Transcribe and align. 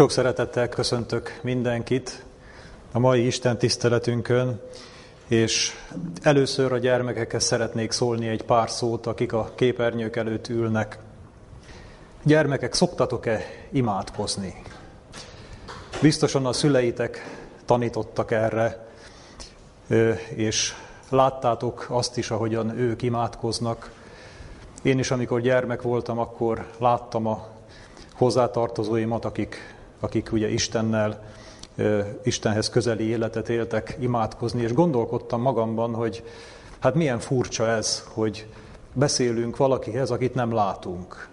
Sok 0.00 0.10
szeretettel 0.10 0.68
köszöntök 0.68 1.38
mindenkit 1.42 2.24
a 2.92 2.98
mai 2.98 3.26
Isten 3.26 3.58
tiszteletünkön, 3.58 4.60
és 5.28 5.72
először 6.22 6.72
a 6.72 6.78
gyermekekhez 6.78 7.44
szeretnék 7.44 7.90
szólni 7.90 8.28
egy 8.28 8.42
pár 8.42 8.70
szót, 8.70 9.06
akik 9.06 9.32
a 9.32 9.50
képernyők 9.54 10.16
előtt 10.16 10.48
ülnek. 10.48 10.98
Gyermekek, 12.22 12.74
szoktatok-e 12.74 13.40
imádkozni? 13.70 14.62
Biztosan 16.02 16.46
a 16.46 16.52
szüleitek 16.52 17.38
tanítottak 17.64 18.30
erre, 18.30 18.86
és 20.34 20.74
láttátok 21.08 21.86
azt 21.88 22.16
is, 22.16 22.30
ahogyan 22.30 22.78
ők 22.78 23.02
imádkoznak. 23.02 23.90
Én 24.82 24.98
is, 24.98 25.10
amikor 25.10 25.40
gyermek 25.40 25.82
voltam, 25.82 26.18
akkor 26.18 26.66
láttam 26.78 27.26
a 27.26 27.46
hozzátartozóimat, 28.14 29.24
akik, 29.24 29.78
akik 30.00 30.32
ugye 30.32 30.48
Istennel, 30.48 31.22
Istenhez 32.22 32.68
közeli 32.68 33.04
életet 33.08 33.48
éltek 33.48 33.96
imádkozni, 34.00 34.62
és 34.62 34.72
gondolkodtam 34.72 35.40
magamban, 35.40 35.94
hogy 35.94 36.24
hát 36.78 36.94
milyen 36.94 37.18
furcsa 37.18 37.66
ez, 37.66 38.04
hogy 38.12 38.46
beszélünk 38.92 39.56
valakihez, 39.56 40.10
akit 40.10 40.34
nem 40.34 40.52
látunk. 40.52 41.28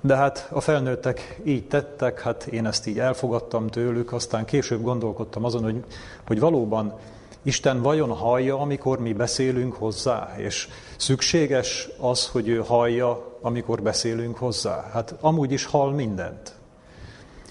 De 0.00 0.16
hát 0.16 0.48
a 0.50 0.60
felnőttek 0.60 1.40
így 1.44 1.68
tettek, 1.68 2.20
hát 2.20 2.46
én 2.46 2.66
ezt 2.66 2.86
így 2.86 2.98
elfogadtam 2.98 3.66
tőlük, 3.66 4.12
aztán 4.12 4.44
később 4.44 4.82
gondolkodtam 4.82 5.44
azon, 5.44 5.62
hogy, 5.62 5.84
hogy 6.26 6.40
valóban 6.40 6.94
Isten 7.42 7.82
vajon 7.82 8.10
hallja, 8.10 8.58
amikor 8.58 8.98
mi 8.98 9.12
beszélünk 9.12 9.74
hozzá, 9.74 10.34
és 10.36 10.68
szükséges 10.96 11.88
az, 11.98 12.28
hogy 12.28 12.48
ő 12.48 12.58
hallja, 12.58 13.38
amikor 13.40 13.82
beszélünk 13.82 14.36
hozzá. 14.36 14.90
Hát 14.92 15.14
amúgy 15.20 15.52
is 15.52 15.64
hall 15.64 15.90
mindent, 15.90 16.55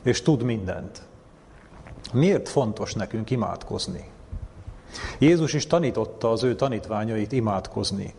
és 0.05 0.21
tud 0.21 0.43
mindent. 0.43 1.01
Miért 2.13 2.49
fontos 2.49 2.93
nekünk 2.93 3.29
imádkozni? 3.29 4.09
Jézus 5.17 5.53
is 5.53 5.67
tanította 5.67 6.31
az 6.31 6.43
ő 6.43 6.55
tanítványait 6.55 7.31
imádkozni. 7.31 8.13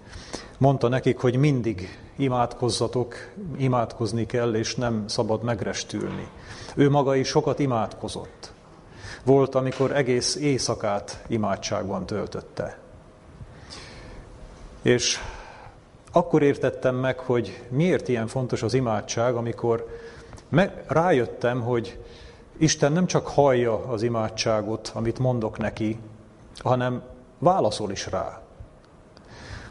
Mondta 0.58 0.88
nekik, 0.88 1.19
hogy 1.19 1.36
mindig 1.36 1.98
imádkozzatok, 2.16 3.14
imádkozni 3.56 4.27
kell, 4.27 4.55
és 4.55 4.75
nem 4.75 5.08
szabad 5.08 5.42
megrestülni. 5.42 6.28
Ő 6.75 6.91
maga 6.91 7.14
is 7.14 7.28
sokat 7.28 7.58
imádkozott. 7.58 8.53
Volt, 9.25 9.55
amikor 9.55 9.97
egész 9.97 10.34
éjszakát 10.34 11.25
imádságban 11.27 12.06
töltötte. 12.06 12.78
És 14.82 15.19
akkor 16.12 16.42
értettem 16.42 16.97
meg, 16.97 17.19
hogy 17.19 17.62
miért 17.69 18.08
ilyen 18.08 18.27
fontos 18.27 18.62
az 18.62 18.75
imádság, 18.75 19.34
amikor 19.34 19.86
rájöttem, 20.86 21.61
hogy 21.61 21.98
Isten 22.58 22.92
nem 22.92 23.06
csak 23.06 23.27
hallja 23.27 23.84
az 23.84 24.02
imádságot, 24.02 24.91
amit 24.94 25.19
mondok 25.19 25.58
neki, 25.58 25.98
hanem 26.58 27.03
válaszol 27.38 27.91
is 27.91 28.06
rá. 28.06 28.41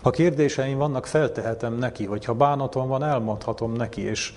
Ha 0.02 0.10
kérdéseim 0.10 0.78
vannak, 0.78 1.06
feltehetem 1.06 1.74
neki, 1.74 2.06
vagy 2.06 2.26
ha 2.26 2.34
bánatom 2.34 2.88
van, 2.88 3.04
elmondhatom 3.04 3.74
neki, 3.74 4.02
és 4.02 4.34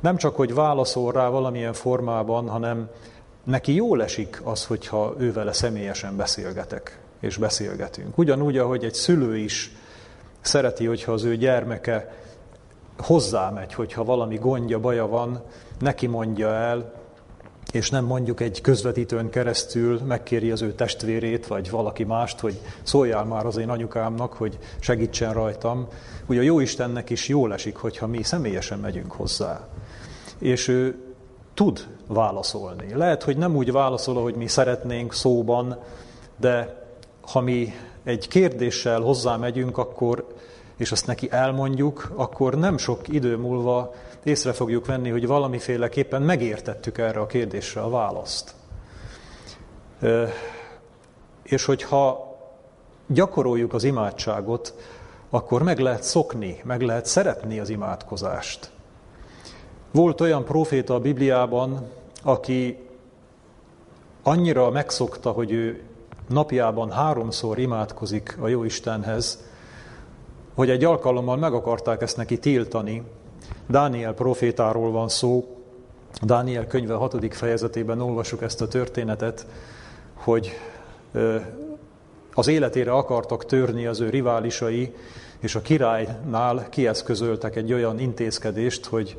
nem 0.00 0.16
csak, 0.16 0.36
hogy 0.36 0.54
válaszol 0.54 1.12
rá 1.12 1.28
valamilyen 1.28 1.72
formában, 1.72 2.48
hanem 2.48 2.88
neki 3.44 3.74
jól 3.74 4.02
esik 4.02 4.40
az, 4.44 4.66
hogyha 4.66 5.14
ő 5.18 5.32
vele 5.32 5.52
személyesen 5.52 6.16
beszélgetek, 6.16 7.00
és 7.20 7.36
beszélgetünk. 7.36 8.18
Ugyanúgy, 8.18 8.58
ahogy 8.58 8.84
egy 8.84 8.94
szülő 8.94 9.36
is 9.36 9.72
szereti, 10.40 10.86
hogyha 10.86 11.12
az 11.12 11.24
ő 11.24 11.36
gyermeke 11.36 12.14
hozzámegy, 12.98 13.74
hogyha 13.74 14.04
valami 14.04 14.36
gondja, 14.36 14.80
baja 14.80 15.06
van, 15.06 15.40
neki 15.78 16.06
mondja 16.06 16.54
el, 16.54 16.92
és 17.72 17.90
nem 17.90 18.04
mondjuk 18.04 18.40
egy 18.40 18.60
közvetítőn 18.60 19.30
keresztül 19.30 20.00
megkéri 20.00 20.50
az 20.50 20.62
ő 20.62 20.72
testvérét, 20.72 21.46
vagy 21.46 21.70
valaki 21.70 22.04
mást, 22.04 22.40
hogy 22.40 22.60
szóljál 22.82 23.24
már 23.24 23.46
az 23.46 23.56
én 23.56 23.68
anyukámnak, 23.68 24.32
hogy 24.32 24.58
segítsen 24.78 25.32
rajtam. 25.32 25.88
Ugye 26.26 26.40
a 26.40 26.42
jó 26.42 26.60
Istennek 26.60 27.10
is 27.10 27.28
jól 27.28 27.52
esik, 27.52 27.76
hogyha 27.76 28.06
mi 28.06 28.22
személyesen 28.22 28.78
megyünk 28.78 29.12
hozzá. 29.12 29.68
És 30.38 30.68
ő 30.68 31.06
tud 31.54 31.86
válaszolni. 32.06 32.94
Lehet, 32.94 33.22
hogy 33.22 33.36
nem 33.36 33.56
úgy 33.56 33.72
válaszol, 33.72 34.16
ahogy 34.16 34.34
mi 34.34 34.46
szeretnénk 34.46 35.14
szóban, 35.14 35.78
de 36.36 36.84
ha 37.20 37.40
mi 37.40 37.74
egy 38.04 38.28
kérdéssel 38.28 39.00
hozzá 39.00 39.36
megyünk, 39.36 39.78
akkor, 39.78 40.26
és 40.76 40.92
azt 40.92 41.06
neki 41.06 41.28
elmondjuk, 41.30 42.12
akkor 42.14 42.54
nem 42.54 42.78
sok 42.78 43.08
idő 43.08 43.36
múlva 43.36 43.94
észre 44.22 44.52
fogjuk 44.52 44.86
venni, 44.86 45.10
hogy 45.10 45.26
valamiféleképpen 45.26 46.22
megértettük 46.22 46.98
erre 46.98 47.20
a 47.20 47.26
kérdésre 47.26 47.80
a 47.80 47.90
választ. 47.90 48.54
És 51.42 51.64
hogyha 51.64 52.36
gyakoroljuk 53.06 53.74
az 53.74 53.84
imádságot, 53.84 54.74
akkor 55.30 55.62
meg 55.62 55.78
lehet 55.78 56.02
szokni, 56.02 56.60
meg 56.64 56.82
lehet 56.82 57.06
szeretni 57.06 57.58
az 57.58 57.68
imádkozást. 57.68 58.70
Volt 59.90 60.20
olyan 60.20 60.44
proféta 60.44 60.94
a 60.94 61.00
Bibliában, 61.00 61.90
aki 62.22 62.78
annyira 64.22 64.70
megszokta, 64.70 65.30
hogy 65.30 65.52
ő 65.52 65.82
napjában 66.28 66.90
háromszor 66.90 67.58
imádkozik 67.58 68.36
a 68.40 68.48
jó 68.48 68.64
Istenhez, 68.64 69.44
hogy 70.56 70.70
egy 70.70 70.84
alkalommal 70.84 71.36
meg 71.36 71.52
akarták 71.52 72.02
ezt 72.02 72.16
neki 72.16 72.38
tiltani. 72.38 73.02
Dániel 73.68 74.14
profétáról 74.14 74.90
van 74.90 75.08
szó, 75.08 75.56
Dániel 76.22 76.66
könyve 76.66 76.94
6. 76.94 77.34
fejezetében 77.34 78.00
olvasjuk 78.00 78.42
ezt 78.42 78.60
a 78.60 78.68
történetet, 78.68 79.46
hogy 80.14 80.52
az 82.34 82.48
életére 82.48 82.92
akartak 82.92 83.44
törni 83.44 83.86
az 83.86 84.00
ő 84.00 84.10
riválisai, 84.10 84.94
és 85.38 85.54
a 85.54 85.60
királynál 85.60 86.68
kieszközöltek 86.68 87.56
egy 87.56 87.72
olyan 87.72 87.98
intézkedést, 87.98 88.86
hogy 88.86 89.18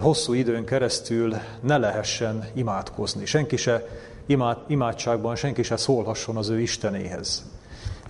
hosszú 0.00 0.32
időn 0.32 0.64
keresztül 0.64 1.34
ne 1.60 1.78
lehessen 1.78 2.44
imádkozni. 2.54 3.26
Senki 3.26 3.56
se 3.56 3.86
imád, 4.26 4.58
imádságban 4.66 5.36
senki 5.36 5.62
se 5.62 5.76
szólhasson 5.76 6.36
az 6.36 6.48
ő 6.48 6.60
Istenéhez. 6.60 7.44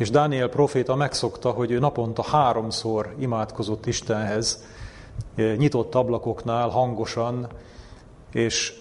És 0.00 0.10
Dániel 0.10 0.48
proféta 0.48 0.94
megszokta, 0.94 1.50
hogy 1.50 1.70
ő 1.70 1.78
naponta 1.78 2.22
háromszor 2.22 3.14
imádkozott 3.18 3.86
Istenhez, 3.86 4.64
nyitott 5.34 5.94
ablakoknál 5.94 6.68
hangosan, 6.68 7.48
és 8.32 8.78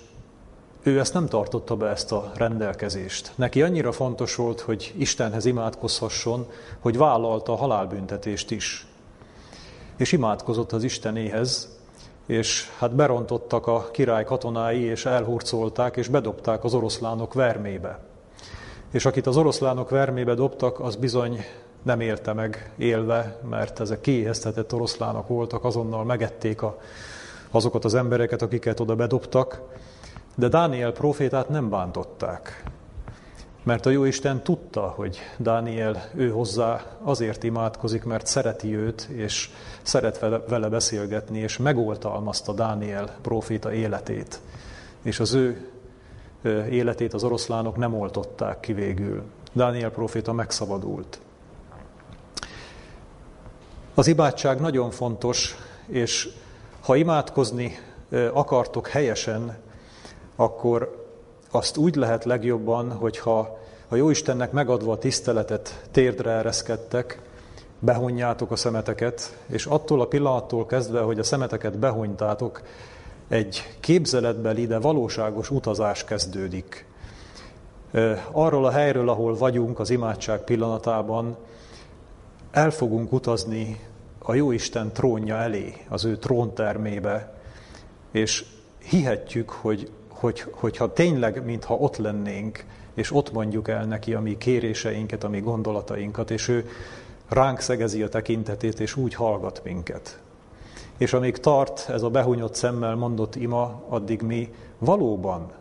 ő 0.84 1.00
ezt 1.00 1.14
nem 1.14 1.26
tartotta 1.26 1.76
be, 1.76 1.88
ezt 1.88 2.12
a 2.12 2.32
rendelkezést. 2.36 3.32
Neki 3.36 3.62
annyira 3.62 3.92
fontos 3.92 4.36
volt, 4.36 4.60
hogy 4.60 4.94
Istenhez 4.98 5.46
imádkozhasson, 5.46 6.48
hogy 6.80 6.98
vállalta 6.98 7.52
a 7.52 7.58
halálbüntetést 7.58 8.52
is. 8.52 8.88
És 9.98 10.12
imádkozott 10.12 10.72
az 10.72 10.84
Istenéhez, 10.84 11.80
és 12.26 12.70
hát 12.78 12.96
berontottak 12.96 13.68
a 13.68 13.90
király 13.92 14.24
katonái, 14.24 14.82
és 14.82 15.06
elhurcolták, 15.06 15.98
és 15.98 16.08
bedobták 16.08 16.64
az 16.64 16.74
oroszlánok 16.74 17.34
vermébe. 17.34 18.09
És 18.92 19.06
akit 19.06 19.28
az 19.28 19.38
oroszlánok 19.38 19.90
vermébe 19.90 20.34
dobtak, 20.34 20.80
az 20.80 20.96
bizony 20.96 21.46
nem 21.84 22.00
élte 22.00 22.34
meg 22.34 22.72
élve, 22.78 23.40
mert 23.50 23.80
ezek 23.80 24.02
kiéheztetett 24.02 24.74
oroszlánok 24.74 25.28
voltak, 25.28 25.64
azonnal 25.64 26.04
megették 26.04 26.62
a, 26.62 26.80
azokat 27.52 27.86
az 27.86 27.94
embereket, 27.94 28.42
akiket 28.42 28.80
oda 28.80 28.96
bedobtak, 28.96 29.62
de 30.36 30.48
Dániel 30.48 30.92
profétát 30.92 31.50
nem 31.50 31.70
bántották. 31.70 32.64
Mert 33.64 33.86
a 33.86 33.90
Jóisten 33.90 34.44
tudta, 34.44 34.82
hogy 34.82 35.20
Dániel 35.38 36.10
ő 36.16 36.30
hozzá 36.30 36.86
azért 37.02 37.44
imádkozik, 37.44 38.04
mert 38.04 38.26
szereti 38.26 38.76
őt, 38.76 39.02
és 39.02 39.50
szeret 39.82 40.20
vele 40.48 40.70
beszélgetni, 40.70 41.40
és 41.40 41.58
megoltalmazta 41.58 42.54
Dániel 42.54 43.16
proféta 43.22 43.74
életét. 43.74 44.40
És 45.02 45.20
az 45.20 45.34
ő 45.34 45.68
életét 46.70 47.14
az 47.14 47.24
oroszlánok 47.24 47.78
nem 47.78 47.94
oltották 47.94 48.60
ki 48.60 48.74
végül. 48.74 49.24
Dániel 49.54 49.92
proféta 49.92 50.34
megszabadult. 50.34 51.20
Az 53.94 54.08
imádság 54.08 54.60
nagyon 54.60 54.92
fontos, 54.92 55.56
és 55.88 56.30
ha 56.82 56.96
imádkozni 56.96 57.78
akartok 58.34 58.88
helyesen, 58.88 59.58
akkor 60.36 61.06
azt 61.52 61.78
úgy 61.78 61.96
lehet 61.96 62.26
legjobban, 62.26 62.92
hogyha 62.92 63.58
a 63.88 63.96
Jóistennek 63.96 64.52
megadva 64.52 64.92
a 64.92 64.98
tiszteletet 64.98 65.88
térdre 65.92 66.32
ereszkedtek, 66.32 67.22
behonyjátok 67.80 68.52
a 68.52 68.56
szemeteket, 68.56 69.38
és 69.48 69.66
attól 69.66 70.02
a 70.02 70.08
pillanattól 70.08 70.66
kezdve, 70.66 71.02
hogy 71.02 71.20
a 71.20 71.24
szemeteket 71.24 71.78
behonytátok, 71.78 72.62
egy 73.30 73.78
képzeletbeli, 73.80 74.68
de 74.68 74.80
valóságos 74.80 75.52
utazás 75.52 76.04
kezdődik. 76.04 76.86
Arról 78.32 78.66
a 78.66 78.72
helyről, 78.72 79.10
ahol 79.10 79.38
vagyunk 79.38 79.80
az 79.80 79.90
imádság 79.90 80.44
pillanatában, 80.44 81.38
el 82.52 82.72
fogunk 82.72 83.12
utazni 83.12 83.80
a 84.20 84.34
Jóisten 84.34 84.92
trónja 84.94 85.36
elé, 85.36 85.74
az 85.90 86.06
ő 86.06 86.18
tróntermébe, 86.18 87.34
és 88.12 88.46
hihetjük, 88.90 89.50
hogy, 89.50 89.92
hogy, 90.08 90.46
hogyha 90.52 90.94
tényleg, 90.94 91.46
mintha 91.46 91.74
ott 91.74 91.98
lennénk, 91.98 92.66
és 92.94 93.12
ott 93.12 93.32
mondjuk 93.32 93.68
el 93.68 93.86
neki 93.86 94.14
a 94.14 94.22
mi 94.22 94.38
kéréseinket, 94.38 95.24
a 95.24 95.30
mi 95.30 95.40
gondolatainkat, 95.40 96.32
és 96.32 96.48
ő 96.48 96.70
ránk 97.28 97.60
szegezi 97.60 98.04
a 98.04 98.10
tekintetét, 98.10 98.80
és 98.80 98.96
úgy 98.96 99.14
hallgat 99.14 99.62
minket. 99.64 100.20
És 101.00 101.14
amíg 101.14 101.38
tart 101.38 101.90
ez 101.90 102.02
a 102.02 102.10
behunyott 102.10 102.56
szemmel 102.56 102.96
mondott 102.96 103.36
ima, 103.36 103.84
addig 103.90 104.22
mi 104.22 104.54
valóban, 104.78 105.52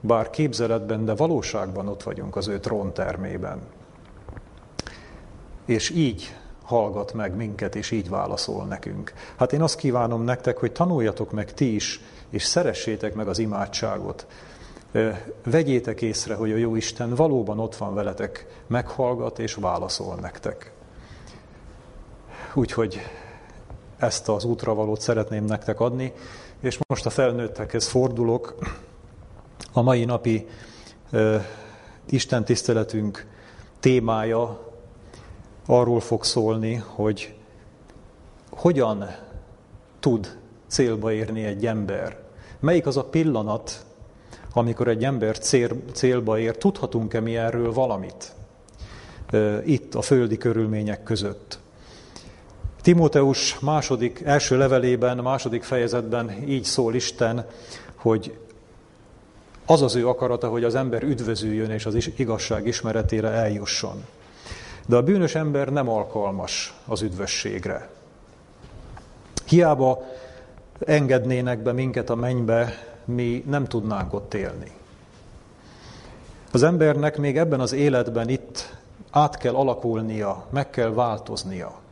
bár 0.00 0.30
képzeletben, 0.30 1.04
de 1.04 1.14
valóságban 1.14 1.88
ott 1.88 2.02
vagyunk 2.02 2.36
az 2.36 2.48
ő 2.48 2.60
tróntermében. 2.60 3.60
És 5.64 5.90
így 5.90 6.36
hallgat 6.64 7.12
meg 7.12 7.36
minket, 7.36 7.74
és 7.74 7.90
így 7.90 8.08
válaszol 8.08 8.64
nekünk. 8.64 9.12
Hát 9.36 9.52
én 9.52 9.62
azt 9.62 9.76
kívánom 9.76 10.22
nektek, 10.22 10.56
hogy 10.56 10.72
tanuljatok 10.72 11.32
meg 11.32 11.54
ti 11.54 11.74
is, 11.74 12.00
és 12.30 12.42
szeressétek 12.42 13.14
meg 13.14 13.28
az 13.28 13.38
imádságot. 13.38 14.26
Vegyétek 15.44 16.02
észre, 16.02 16.34
hogy 16.34 16.52
a 16.52 16.56
jó 16.56 16.76
Isten 16.76 17.14
valóban 17.14 17.58
ott 17.58 17.76
van 17.76 17.94
veletek, 17.94 18.46
meghallgat 18.66 19.38
és 19.38 19.54
válaszol 19.54 20.14
nektek. 20.14 20.72
Úgyhogy 22.54 23.00
ezt 23.96 24.28
az 24.28 24.44
útravalót 24.44 25.00
szeretném 25.00 25.44
nektek 25.44 25.80
adni, 25.80 26.12
és 26.60 26.78
most 26.86 27.06
a 27.06 27.10
felnőttekhez 27.10 27.86
fordulok. 27.86 28.54
A 29.72 29.82
mai 29.82 30.04
napi 30.04 30.46
Isten 32.06 32.44
tiszteletünk 32.44 33.26
témája 33.80 34.72
arról 35.66 36.00
fog 36.00 36.24
szólni, 36.24 36.74
hogy 36.74 37.34
hogyan 38.50 39.06
tud 40.00 40.38
célba 40.66 41.12
érni 41.12 41.44
egy 41.44 41.66
ember. 41.66 42.18
Melyik 42.60 42.86
az 42.86 42.96
a 42.96 43.04
pillanat, 43.04 43.84
amikor 44.52 44.88
egy 44.88 45.04
ember 45.04 45.38
cél, 45.38 45.76
célba 45.92 46.38
ér, 46.38 46.56
tudhatunk-e 46.56 47.20
mi 47.20 47.36
erről 47.36 47.72
valamit 47.72 48.34
itt 49.64 49.94
a 49.94 50.02
földi 50.02 50.36
körülmények 50.36 51.02
között. 51.02 51.58
Timóteus 52.84 53.58
második, 53.58 54.22
első 54.24 54.56
levelében, 54.56 55.16
második 55.16 55.62
fejezetben 55.62 56.30
így 56.48 56.64
szól 56.64 56.94
Isten, 56.94 57.46
hogy 57.94 58.38
az 59.66 59.82
az 59.82 59.94
ő 59.94 60.08
akarata, 60.08 60.48
hogy 60.48 60.64
az 60.64 60.74
ember 60.74 61.02
üdvözüljön 61.02 61.70
és 61.70 61.86
az 61.86 62.10
igazság 62.16 62.66
ismeretére 62.66 63.28
eljusson. 63.28 64.04
De 64.86 64.96
a 64.96 65.02
bűnös 65.02 65.34
ember 65.34 65.68
nem 65.68 65.88
alkalmas 65.88 66.74
az 66.86 67.02
üdvösségre. 67.02 67.88
Hiába 69.46 70.04
engednének 70.78 71.62
be 71.62 71.72
minket 71.72 72.10
a 72.10 72.14
mennybe, 72.14 72.72
mi 73.04 73.44
nem 73.46 73.64
tudnánk 73.64 74.12
ott 74.12 74.34
élni. 74.34 74.70
Az 76.52 76.62
embernek 76.62 77.16
még 77.18 77.38
ebben 77.38 77.60
az 77.60 77.72
életben 77.72 78.28
itt 78.28 78.76
át 79.10 79.36
kell 79.36 79.54
alakulnia, 79.54 80.46
meg 80.50 80.70
kell 80.70 80.92
változnia. 80.92 81.82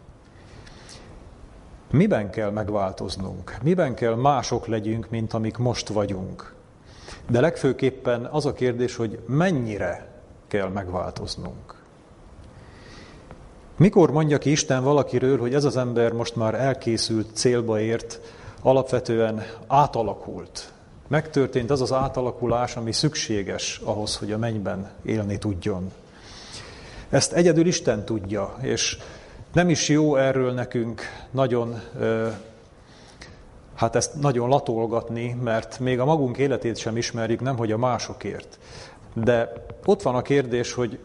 Miben 1.92 2.30
kell 2.30 2.50
megváltoznunk? 2.50 3.56
Miben 3.62 3.94
kell 3.94 4.14
mások 4.14 4.66
legyünk, 4.66 5.10
mint 5.10 5.32
amik 5.32 5.56
most 5.56 5.88
vagyunk? 5.88 6.54
De 7.30 7.40
legfőképpen 7.40 8.24
az 8.24 8.46
a 8.46 8.52
kérdés, 8.52 8.96
hogy 8.96 9.18
mennyire 9.26 10.08
kell 10.48 10.68
megváltoznunk. 10.68 11.74
Mikor 13.76 14.10
mondja 14.10 14.38
ki 14.38 14.50
Isten 14.50 14.82
valakiről, 14.82 15.38
hogy 15.38 15.54
ez 15.54 15.64
az 15.64 15.76
ember 15.76 16.12
most 16.12 16.36
már 16.36 16.54
elkészült, 16.54 17.36
célba 17.36 17.80
ért, 17.80 18.20
alapvetően 18.62 19.42
átalakult. 19.66 20.72
Megtörtént 21.08 21.70
az 21.70 21.80
az 21.80 21.92
átalakulás, 21.92 22.76
ami 22.76 22.92
szükséges 22.92 23.80
ahhoz, 23.84 24.16
hogy 24.16 24.32
a 24.32 24.38
mennyben 24.38 24.90
élni 25.02 25.38
tudjon. 25.38 25.92
Ezt 27.08 27.32
egyedül 27.32 27.66
Isten 27.66 28.04
tudja, 28.04 28.56
és 28.60 28.98
nem 29.52 29.68
is 29.68 29.88
jó 29.88 30.16
erről 30.16 30.52
nekünk 30.52 31.02
nagyon, 31.30 31.80
hát 33.74 33.96
ezt 33.96 34.20
nagyon 34.20 34.48
latolgatni, 34.48 35.36
mert 35.42 35.78
még 35.78 36.00
a 36.00 36.04
magunk 36.04 36.38
életét 36.38 36.76
sem 36.76 36.96
ismerjük, 36.96 37.40
nem 37.40 37.56
hogy 37.56 37.72
a 37.72 37.78
másokért. 37.78 38.58
De 39.14 39.52
ott 39.84 40.02
van 40.02 40.14
a 40.14 40.22
kérdés, 40.22 40.72
hogy 40.72 40.98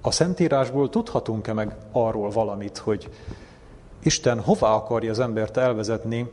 a 0.00 0.10
Szentírásból 0.10 0.88
tudhatunk-e 0.88 1.52
meg 1.52 1.76
arról 1.92 2.30
valamit, 2.30 2.78
hogy 2.78 3.08
Isten 4.02 4.40
hová 4.40 4.72
akarja 4.72 5.10
az 5.10 5.20
embert 5.20 5.56
elvezetni, 5.56 6.30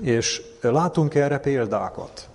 és 0.00 0.42
látunk 0.60 1.14
erre 1.14 1.38
példákat. 1.38 2.28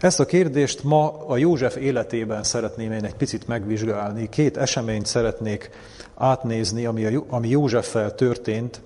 Ezt 0.00 0.20
a 0.20 0.26
kérdést 0.26 0.82
ma 0.82 1.26
a 1.26 1.36
József 1.36 1.76
életében 1.76 2.42
szeretném 2.42 2.92
én 2.92 3.04
egy 3.04 3.14
picit 3.14 3.46
megvizsgálni. 3.46 4.28
Két 4.28 4.56
eseményt 4.56 5.06
szeretnék 5.06 5.70
átnézni, 6.16 6.84
ami, 6.86 7.04
a, 7.04 7.24
ami 7.28 7.48
Józseffel 7.48 8.14
történt. 8.14 8.80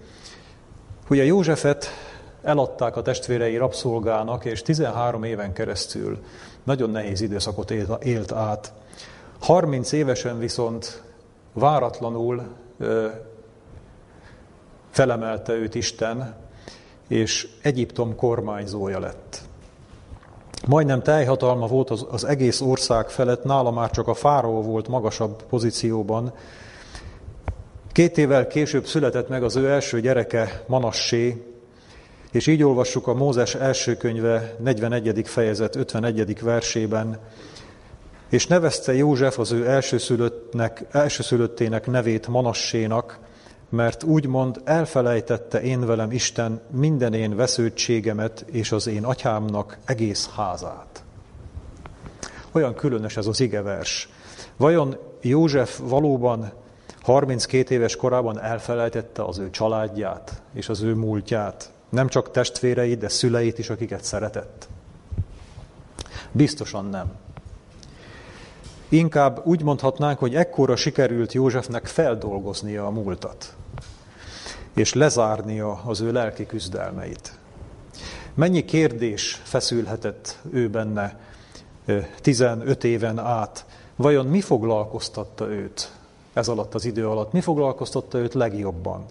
Ugye 1.08 1.24
Józsefet 1.24 1.86
eladták 2.42 2.96
a 2.96 3.02
testvérei 3.02 3.56
rabszolgának, 3.56 4.44
és 4.44 4.62
13 4.62 5.22
éven 5.24 5.52
keresztül 5.52 6.18
nagyon 6.64 6.90
nehéz 6.90 7.20
időszakot 7.20 7.70
élt 8.00 8.32
át. 8.32 8.72
30 9.40 9.92
évesen 9.92 10.38
viszont 10.38 11.02
váratlanul 11.52 12.42
ö, 12.78 13.06
felemelte 14.90 15.52
őt 15.52 15.74
Isten, 15.74 16.34
és 17.08 17.48
Egyiptom 17.62 18.16
kormányzója 18.16 18.98
lett. 18.98 19.43
Majdnem 20.66 21.02
teljhatalma 21.02 21.66
volt 21.66 21.90
az, 21.90 22.06
az 22.10 22.24
egész 22.24 22.60
ország 22.60 23.08
felett, 23.08 23.44
nála 23.44 23.70
már 23.70 23.90
csak 23.90 24.08
a 24.08 24.14
fáraó 24.14 24.62
volt 24.62 24.88
magasabb 24.88 25.42
pozícióban. 25.42 26.32
Két 27.92 28.18
évvel 28.18 28.46
később 28.46 28.86
született 28.86 29.28
meg 29.28 29.42
az 29.42 29.56
ő 29.56 29.70
első 29.70 30.00
gyereke, 30.00 30.64
Manassé, 30.66 31.44
és 32.32 32.46
így 32.46 32.62
olvassuk 32.62 33.06
a 33.06 33.14
Mózes 33.14 33.54
első 33.54 33.96
könyve 33.96 34.56
41. 34.58 35.20
fejezet 35.24 35.76
51. 35.76 36.40
versében, 36.40 37.18
és 38.28 38.46
nevezte 38.46 38.94
József 38.94 39.38
az 39.38 39.52
ő 39.52 39.68
elsőszülöttnek, 39.68 40.84
elsőszülöttének 40.90 41.86
nevét 41.86 42.28
Manassénak, 42.28 43.18
mert 43.74 44.02
úgymond 44.02 44.60
elfelejtette 44.64 45.62
én 45.62 45.86
velem 45.86 46.10
Isten 46.10 46.60
minden 46.70 47.14
én 47.14 47.36
vesződtségemet 47.36 48.44
és 48.50 48.72
az 48.72 48.86
én 48.86 49.04
atyámnak 49.04 49.78
egész 49.84 50.30
házát. 50.36 51.04
Olyan 52.52 52.74
különös 52.74 53.16
ez 53.16 53.26
az 53.26 53.40
igevers. 53.40 54.08
Vajon 54.56 54.96
József 55.20 55.80
valóban 55.82 56.52
32 57.02 57.74
éves 57.74 57.96
korában 57.96 58.40
elfelejtette 58.40 59.24
az 59.24 59.38
ő 59.38 59.50
családját 59.50 60.42
és 60.52 60.68
az 60.68 60.82
ő 60.82 60.94
múltját, 60.94 61.72
nem 61.88 62.08
csak 62.08 62.30
testvéreit, 62.30 62.98
de 62.98 63.08
szüleit 63.08 63.58
is, 63.58 63.70
akiket 63.70 64.04
szeretett? 64.04 64.68
Biztosan 66.32 66.84
nem. 66.84 67.12
Inkább 68.88 69.46
úgy 69.46 69.62
mondhatnánk, 69.62 70.18
hogy 70.18 70.34
ekkora 70.34 70.76
sikerült 70.76 71.32
Józsefnek 71.32 71.86
feldolgoznia 71.86 72.86
a 72.86 72.90
múltat, 72.90 73.56
és 74.74 74.92
lezárnia 74.92 75.80
az 75.84 76.00
ő 76.00 76.12
lelki 76.12 76.46
küzdelmeit. 76.46 77.38
Mennyi 78.34 78.64
kérdés 78.64 79.40
feszülhetett 79.44 80.38
ő 80.50 80.68
benne 80.68 81.18
15 82.20 82.84
éven 82.84 83.18
át, 83.18 83.66
vajon 83.96 84.26
mi 84.26 84.40
foglalkoztatta 84.40 85.48
őt 85.48 85.92
ez 86.34 86.48
alatt 86.48 86.74
az 86.74 86.84
idő 86.84 87.08
alatt, 87.08 87.32
mi 87.32 87.40
foglalkoztatta 87.40 88.18
őt 88.18 88.34
legjobban? 88.34 89.04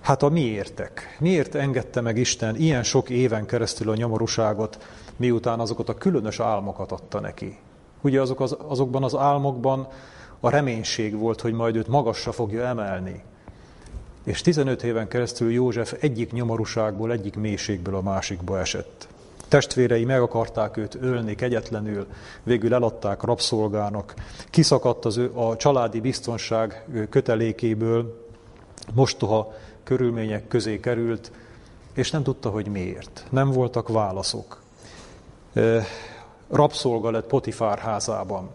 Hát 0.00 0.22
a 0.22 0.28
miértek. 0.28 1.16
Miért 1.20 1.54
engedte 1.54 2.00
meg 2.00 2.16
Isten 2.16 2.56
ilyen 2.56 2.82
sok 2.82 3.10
éven 3.10 3.46
keresztül 3.46 3.90
a 3.90 3.94
nyomorúságot, 3.94 4.86
miután 5.16 5.60
azokat 5.60 5.88
a 5.88 5.94
különös 5.94 6.40
álmokat 6.40 6.92
adta 6.92 7.20
neki? 7.20 7.58
Ugye 8.00 8.20
azok 8.20 8.40
az, 8.40 8.56
azokban 8.58 9.02
az 9.02 9.14
álmokban 9.14 9.88
a 10.40 10.50
reménység 10.50 11.16
volt, 11.16 11.40
hogy 11.40 11.52
majd 11.52 11.76
őt 11.76 11.88
magasra 11.88 12.32
fogja 12.32 12.66
emelni. 12.66 13.22
És 14.28 14.40
15 14.40 14.82
éven 14.82 15.08
keresztül 15.08 15.52
József 15.52 15.94
egyik 16.00 16.32
nyomorúságból, 16.32 17.12
egyik 17.12 17.36
mélységből 17.36 17.94
a 17.94 18.02
másikba 18.02 18.58
esett. 18.58 19.08
Testvérei 19.48 20.04
meg 20.04 20.20
akarták 20.20 20.76
őt 20.76 20.98
ölni 21.00 21.34
kegyetlenül, 21.34 22.06
végül 22.42 22.74
eladták 22.74 23.22
rabszolgának. 23.22 24.14
Kiszakadt 24.50 25.04
az 25.04 25.16
ő, 25.16 25.30
a 25.34 25.56
családi 25.56 26.00
biztonság 26.00 26.84
kötelékéből, 27.10 28.26
mostoha 28.94 29.54
körülmények 29.82 30.48
közé 30.48 30.80
került, 30.80 31.32
és 31.94 32.10
nem 32.10 32.22
tudta, 32.22 32.50
hogy 32.50 32.66
miért. 32.66 33.26
Nem 33.30 33.50
voltak 33.50 33.88
válaszok 33.88 34.62
rabszolga 36.50 37.10
lett 37.10 37.26
Potifár 37.26 37.78
házában. 37.78 38.50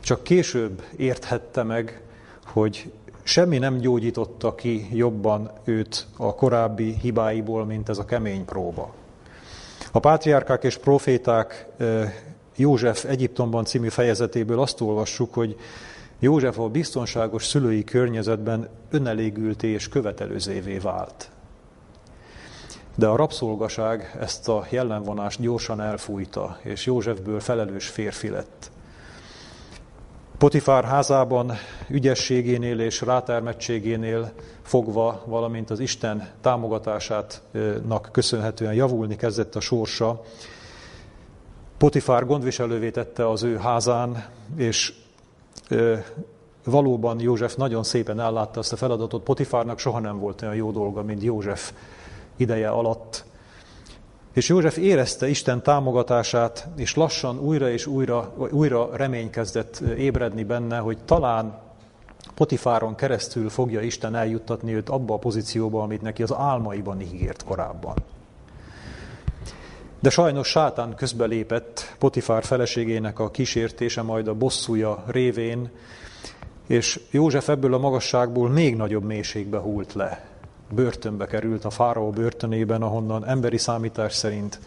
Csak 0.00 0.22
később 0.22 0.82
érthette 0.96 1.62
meg, 1.62 2.02
hogy 2.46 2.92
semmi 3.28 3.58
nem 3.58 3.78
gyógyította 3.78 4.54
ki 4.54 4.88
jobban 4.92 5.50
őt 5.64 6.06
a 6.16 6.34
korábbi 6.34 6.96
hibáiból, 7.00 7.64
mint 7.64 7.88
ez 7.88 7.98
a 7.98 8.04
kemény 8.04 8.44
próba. 8.44 8.94
A 9.92 9.98
pátriárkák 9.98 10.64
és 10.64 10.76
proféták 10.76 11.66
József 12.56 13.04
Egyiptomban 13.04 13.64
című 13.64 13.88
fejezetéből 13.88 14.60
azt 14.60 14.80
olvassuk, 14.80 15.34
hogy 15.34 15.56
József 16.18 16.58
a 16.58 16.68
biztonságos 16.68 17.46
szülői 17.46 17.84
környezetben 17.84 18.68
önelégülté 18.90 19.68
és 19.68 19.88
követelőzévé 19.88 20.78
vált. 20.78 21.30
De 22.94 23.06
a 23.06 23.16
rabszolgaság 23.16 24.16
ezt 24.20 24.48
a 24.48 24.66
jellemvonást 24.70 25.40
gyorsan 25.40 25.80
elfújta, 25.80 26.58
és 26.62 26.86
Józsefből 26.86 27.40
felelős 27.40 27.88
férfi 27.88 28.28
lett. 28.28 28.70
Potifár 30.38 30.84
házában 30.84 31.52
ügyességénél 31.88 32.80
és 32.80 33.00
rátermettségénél 33.00 34.32
fogva, 34.62 35.22
valamint 35.26 35.70
az 35.70 35.80
Isten 35.80 36.28
támogatásának 36.40 38.08
köszönhetően 38.12 38.74
javulni 38.74 39.16
kezdett 39.16 39.54
a 39.54 39.60
sorsa. 39.60 40.22
Potifár 41.78 42.26
gondviselővé 42.26 42.90
tette 42.90 43.28
az 43.28 43.42
ő 43.42 43.56
házán, 43.56 44.24
és 44.56 44.94
valóban 46.64 47.20
József 47.20 47.54
nagyon 47.54 47.82
szépen 47.82 48.20
ellátta 48.20 48.58
azt 48.58 48.72
a 48.72 48.76
feladatot. 48.76 49.22
Potifárnak 49.22 49.78
soha 49.78 49.98
nem 49.98 50.18
volt 50.18 50.42
olyan 50.42 50.54
jó 50.54 50.70
dolga, 50.70 51.02
mint 51.02 51.22
József 51.22 51.72
ideje 52.36 52.68
alatt. 52.68 53.24
És 54.38 54.48
József 54.48 54.76
érezte 54.76 55.28
Isten 55.28 55.62
támogatását, 55.62 56.68
és 56.76 56.94
lassan 56.94 57.38
újra 57.38 57.70
és 57.70 57.86
újra, 57.86 58.32
újra 58.50 58.96
remény 58.96 59.30
kezdett 59.30 59.78
ébredni 59.96 60.44
benne, 60.44 60.78
hogy 60.78 60.98
talán 61.04 61.58
Potifáron 62.34 62.94
keresztül 62.94 63.48
fogja 63.48 63.80
Isten 63.80 64.14
eljuttatni 64.14 64.74
őt 64.74 64.88
abba 64.88 65.14
a 65.14 65.18
pozícióba, 65.18 65.82
amit 65.82 66.02
neki 66.02 66.22
az 66.22 66.32
álmaiban 66.32 67.00
ígért 67.00 67.44
korábban. 67.44 67.94
De 70.00 70.10
sajnos 70.10 70.48
sátán 70.48 70.94
közbelépett 70.94 71.94
Potifár 71.98 72.44
feleségének 72.44 73.18
a 73.18 73.30
kísértése, 73.30 74.02
majd 74.02 74.28
a 74.28 74.34
bosszúja 74.34 75.04
révén, 75.06 75.70
és 76.66 77.00
József 77.10 77.48
ebből 77.48 77.74
a 77.74 77.78
magasságból 77.78 78.48
még 78.48 78.76
nagyobb 78.76 79.04
mélységbe 79.04 79.58
hult 79.58 79.94
le. 79.94 80.37
Börtönbe 80.70 81.26
került 81.26 81.64
a 81.64 81.70
fáraó 81.70 82.10
börtönében, 82.10 82.82
ahonnan 82.82 83.26
emberi 83.26 83.58
számítás 83.58 84.14
szerint 84.14 84.60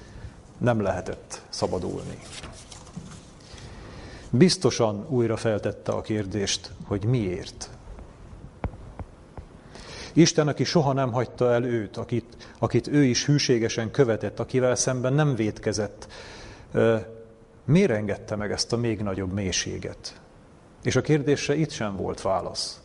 nem 0.58 0.82
lehetett 0.82 1.42
szabadulni. 1.50 2.20
Biztosan 4.30 5.06
újra 5.10 5.38
feltette 5.38 5.92
a 5.92 6.02
kérdést, 6.02 6.72
hogy 6.88 7.06
miért. 7.06 7.70
Isten, 10.14 10.48
aki 10.48 10.64
soha 10.64 10.94
nem 10.94 11.12
hagyta 11.12 11.52
el 11.52 11.64
őt, 11.64 11.98
akit, 11.98 12.54
akit 12.60 12.88
ő 12.88 13.04
is 13.04 13.26
hűségesen 13.26 13.92
követett, 13.92 14.40
akivel 14.40 14.76
szemben 14.76 15.14
nem 15.14 15.36
vétkezett, 15.36 16.08
miért 17.66 17.92
engedte 17.92 18.36
meg 18.36 18.52
ezt 18.52 18.74
a 18.74 18.78
még 18.78 19.02
nagyobb 19.02 19.34
mélységet? 19.34 20.22
És 20.84 20.96
a 20.96 21.02
kérdésre 21.02 21.56
itt 21.56 21.70
sem 21.72 21.96
volt 21.96 22.22
válasz. 22.22 22.81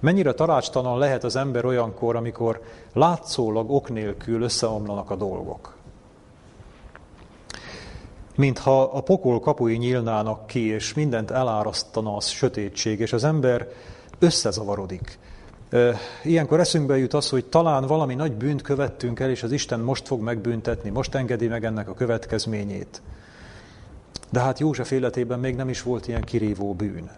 Mennyire 0.00 0.32
tanácstalan 0.32 0.98
lehet 0.98 1.24
az 1.24 1.36
ember 1.36 1.64
olyankor, 1.64 2.16
amikor 2.16 2.62
látszólag 2.92 3.70
ok 3.70 3.88
nélkül 3.88 4.42
összeomlanak 4.42 5.10
a 5.10 5.16
dolgok? 5.16 5.76
Mintha 8.34 8.82
a 8.82 9.00
pokol 9.00 9.40
kapui 9.40 9.76
nyílnának 9.76 10.46
ki, 10.46 10.66
és 10.66 10.94
mindent 10.94 11.30
elárasztana 11.30 12.16
az 12.16 12.26
sötétség, 12.26 13.00
és 13.00 13.12
az 13.12 13.24
ember 13.24 13.68
összezavarodik. 14.18 15.18
Ilyenkor 16.22 16.60
eszünkbe 16.60 16.98
jut 16.98 17.14
az, 17.14 17.28
hogy 17.28 17.44
talán 17.44 17.86
valami 17.86 18.14
nagy 18.14 18.32
bűnt 18.32 18.62
követtünk 18.62 19.20
el, 19.20 19.30
és 19.30 19.42
az 19.42 19.52
Isten 19.52 19.80
most 19.80 20.06
fog 20.06 20.20
megbüntetni, 20.20 20.90
most 20.90 21.14
engedi 21.14 21.46
meg 21.46 21.64
ennek 21.64 21.88
a 21.88 21.94
következményét. 21.94 23.02
De 24.30 24.40
hát 24.40 24.58
József 24.58 24.90
életében 24.90 25.38
még 25.38 25.56
nem 25.56 25.68
is 25.68 25.82
volt 25.82 26.08
ilyen 26.08 26.22
kirívó 26.22 26.74
bűn. 26.74 27.10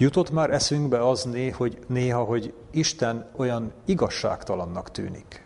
Jutott 0.00 0.30
már 0.30 0.50
eszünkbe 0.50 1.08
az 1.08 1.24
né, 1.24 1.48
hogy 1.48 1.78
néha, 1.86 2.24
hogy 2.24 2.54
Isten 2.70 3.26
olyan 3.36 3.72
igazságtalannak 3.84 4.90
tűnik. 4.90 5.44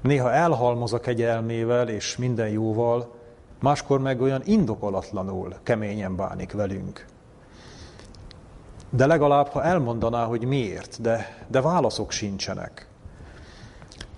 Néha 0.00 0.32
elhalmoz 0.32 0.92
a 0.92 1.00
kegyelmével 1.00 1.88
és 1.88 2.16
minden 2.16 2.48
jóval, 2.48 3.14
máskor 3.60 4.00
meg 4.00 4.20
olyan 4.20 4.42
indokolatlanul 4.44 5.54
keményen 5.62 6.16
bánik 6.16 6.52
velünk. 6.52 7.06
De 8.90 9.06
legalább, 9.06 9.46
ha 9.46 9.62
elmondaná, 9.62 10.24
hogy 10.24 10.44
miért, 10.44 11.00
de, 11.00 11.44
de 11.46 11.60
válaszok 11.60 12.10
sincsenek. 12.10 12.88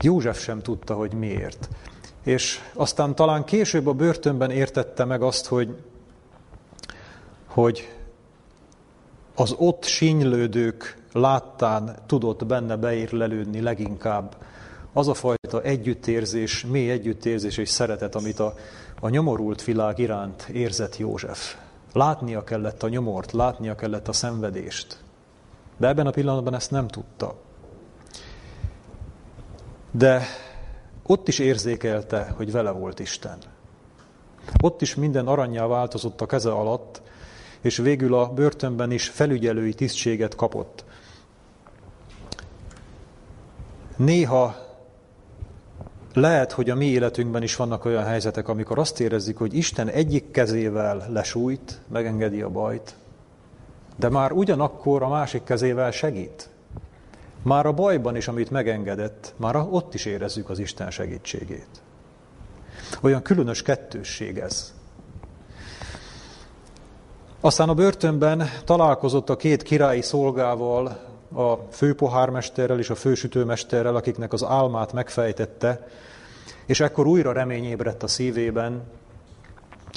József 0.00 0.40
sem 0.40 0.60
tudta, 0.60 0.94
hogy 0.94 1.12
miért. 1.12 1.68
És 2.24 2.60
aztán 2.74 3.14
talán 3.14 3.44
később 3.44 3.86
a 3.86 3.92
börtönben 3.92 4.50
értette 4.50 5.04
meg 5.04 5.22
azt, 5.22 5.46
hogy, 5.46 5.76
hogy 7.46 7.99
az 9.34 9.54
ott 9.58 9.84
sínylődők 9.84 11.02
láttán 11.12 11.96
tudott 12.06 12.46
benne 12.46 12.76
beérlelődni 12.76 13.60
leginkább 13.60 14.36
az 14.92 15.08
a 15.08 15.14
fajta 15.14 15.62
együttérzés, 15.62 16.66
mély 16.66 16.90
együttérzés 16.90 17.56
és 17.56 17.68
szeretet, 17.68 18.14
amit 18.14 18.38
a, 18.38 18.54
a 19.00 19.08
nyomorult 19.08 19.64
világ 19.64 19.98
iránt 19.98 20.42
érzett 20.42 20.96
József. 20.96 21.56
Látnia 21.92 22.44
kellett 22.44 22.82
a 22.82 22.88
nyomort, 22.88 23.32
látnia 23.32 23.74
kellett 23.74 24.08
a 24.08 24.12
szenvedést. 24.12 24.98
De 25.76 25.88
ebben 25.88 26.06
a 26.06 26.10
pillanatban 26.10 26.54
ezt 26.54 26.70
nem 26.70 26.88
tudta. 26.88 27.34
De 29.90 30.22
ott 31.06 31.28
is 31.28 31.38
érzékelte, 31.38 32.32
hogy 32.36 32.52
vele 32.52 32.70
volt 32.70 32.98
Isten. 32.98 33.38
Ott 34.62 34.82
is 34.82 34.94
minden 34.94 35.26
aranyjá 35.26 35.66
változott 35.66 36.20
a 36.20 36.26
keze 36.26 36.50
alatt, 36.50 37.02
és 37.60 37.76
végül 37.76 38.14
a 38.14 38.28
börtönben 38.28 38.90
is 38.90 39.08
felügyelői 39.08 39.74
tisztséget 39.74 40.34
kapott. 40.34 40.84
Néha 43.96 44.68
lehet, 46.14 46.52
hogy 46.52 46.70
a 46.70 46.74
mi 46.74 46.86
életünkben 46.86 47.42
is 47.42 47.56
vannak 47.56 47.84
olyan 47.84 48.04
helyzetek, 48.04 48.48
amikor 48.48 48.78
azt 48.78 49.00
érezzük, 49.00 49.36
hogy 49.36 49.54
Isten 49.54 49.88
egyik 49.88 50.30
kezével 50.30 51.06
lesújt, 51.08 51.80
megengedi 51.88 52.42
a 52.42 52.48
bajt, 52.48 52.94
de 53.96 54.08
már 54.08 54.32
ugyanakkor 54.32 55.02
a 55.02 55.08
másik 55.08 55.44
kezével 55.44 55.90
segít. 55.90 56.48
Már 57.42 57.66
a 57.66 57.72
bajban 57.72 58.16
is, 58.16 58.28
amit 58.28 58.50
megengedett, 58.50 59.34
már 59.36 59.56
ott 59.56 59.94
is 59.94 60.04
érezzük 60.04 60.50
az 60.50 60.58
Isten 60.58 60.90
segítségét. 60.90 61.82
Olyan 63.00 63.22
különös 63.22 63.62
kettősség 63.62 64.38
ez. 64.38 64.74
Aztán 67.42 67.68
a 67.68 67.74
börtönben 67.74 68.48
találkozott 68.64 69.30
a 69.30 69.36
két 69.36 69.62
királyi 69.62 70.02
szolgával, 70.02 70.86
a 71.34 71.54
főpohármesterrel 71.70 72.78
és 72.78 72.90
a 72.90 72.94
fősütőmesterrel, 72.94 73.96
akiknek 73.96 74.32
az 74.32 74.44
álmát 74.44 74.92
megfejtette, 74.92 75.88
és 76.66 76.80
ekkor 76.80 77.06
újra 77.06 77.32
remény 77.32 77.64
ébredt 77.64 78.02
a 78.02 78.06
szívében, 78.06 78.82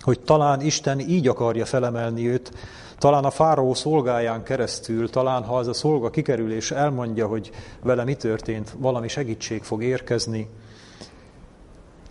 hogy 0.01 0.19
talán 0.19 0.61
Isten 0.61 0.99
így 0.99 1.27
akarja 1.27 1.65
felemelni 1.65 2.27
őt, 2.27 2.51
talán 2.97 3.23
a 3.23 3.31
fáraó 3.31 3.73
szolgáján 3.73 4.43
keresztül, 4.43 5.09
talán 5.09 5.43
ha 5.43 5.57
az 5.57 5.67
a 5.67 5.73
szolga 5.73 6.09
kikerül 6.09 6.53
és 6.53 6.71
elmondja, 6.71 7.27
hogy 7.27 7.51
vele 7.81 8.03
mi 8.03 8.15
történt, 8.15 8.75
valami 8.77 9.07
segítség 9.07 9.63
fog 9.63 9.83
érkezni, 9.83 10.49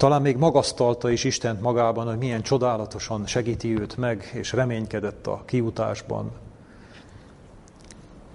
talán 0.02 0.23
még 0.23 0.37
magasztalta 0.37 1.11
is 1.11 1.25
Istent 1.25 1.61
magában, 1.61 2.06
hogy 2.06 2.18
milyen 2.18 2.42
csodálatosan 2.42 3.26
segíti 3.26 3.80
őt 3.80 3.97
meg, 3.97 4.30
és 4.35 4.52
reménykedett 4.52 5.26
a 5.26 5.42
kiutásban. 5.44 6.32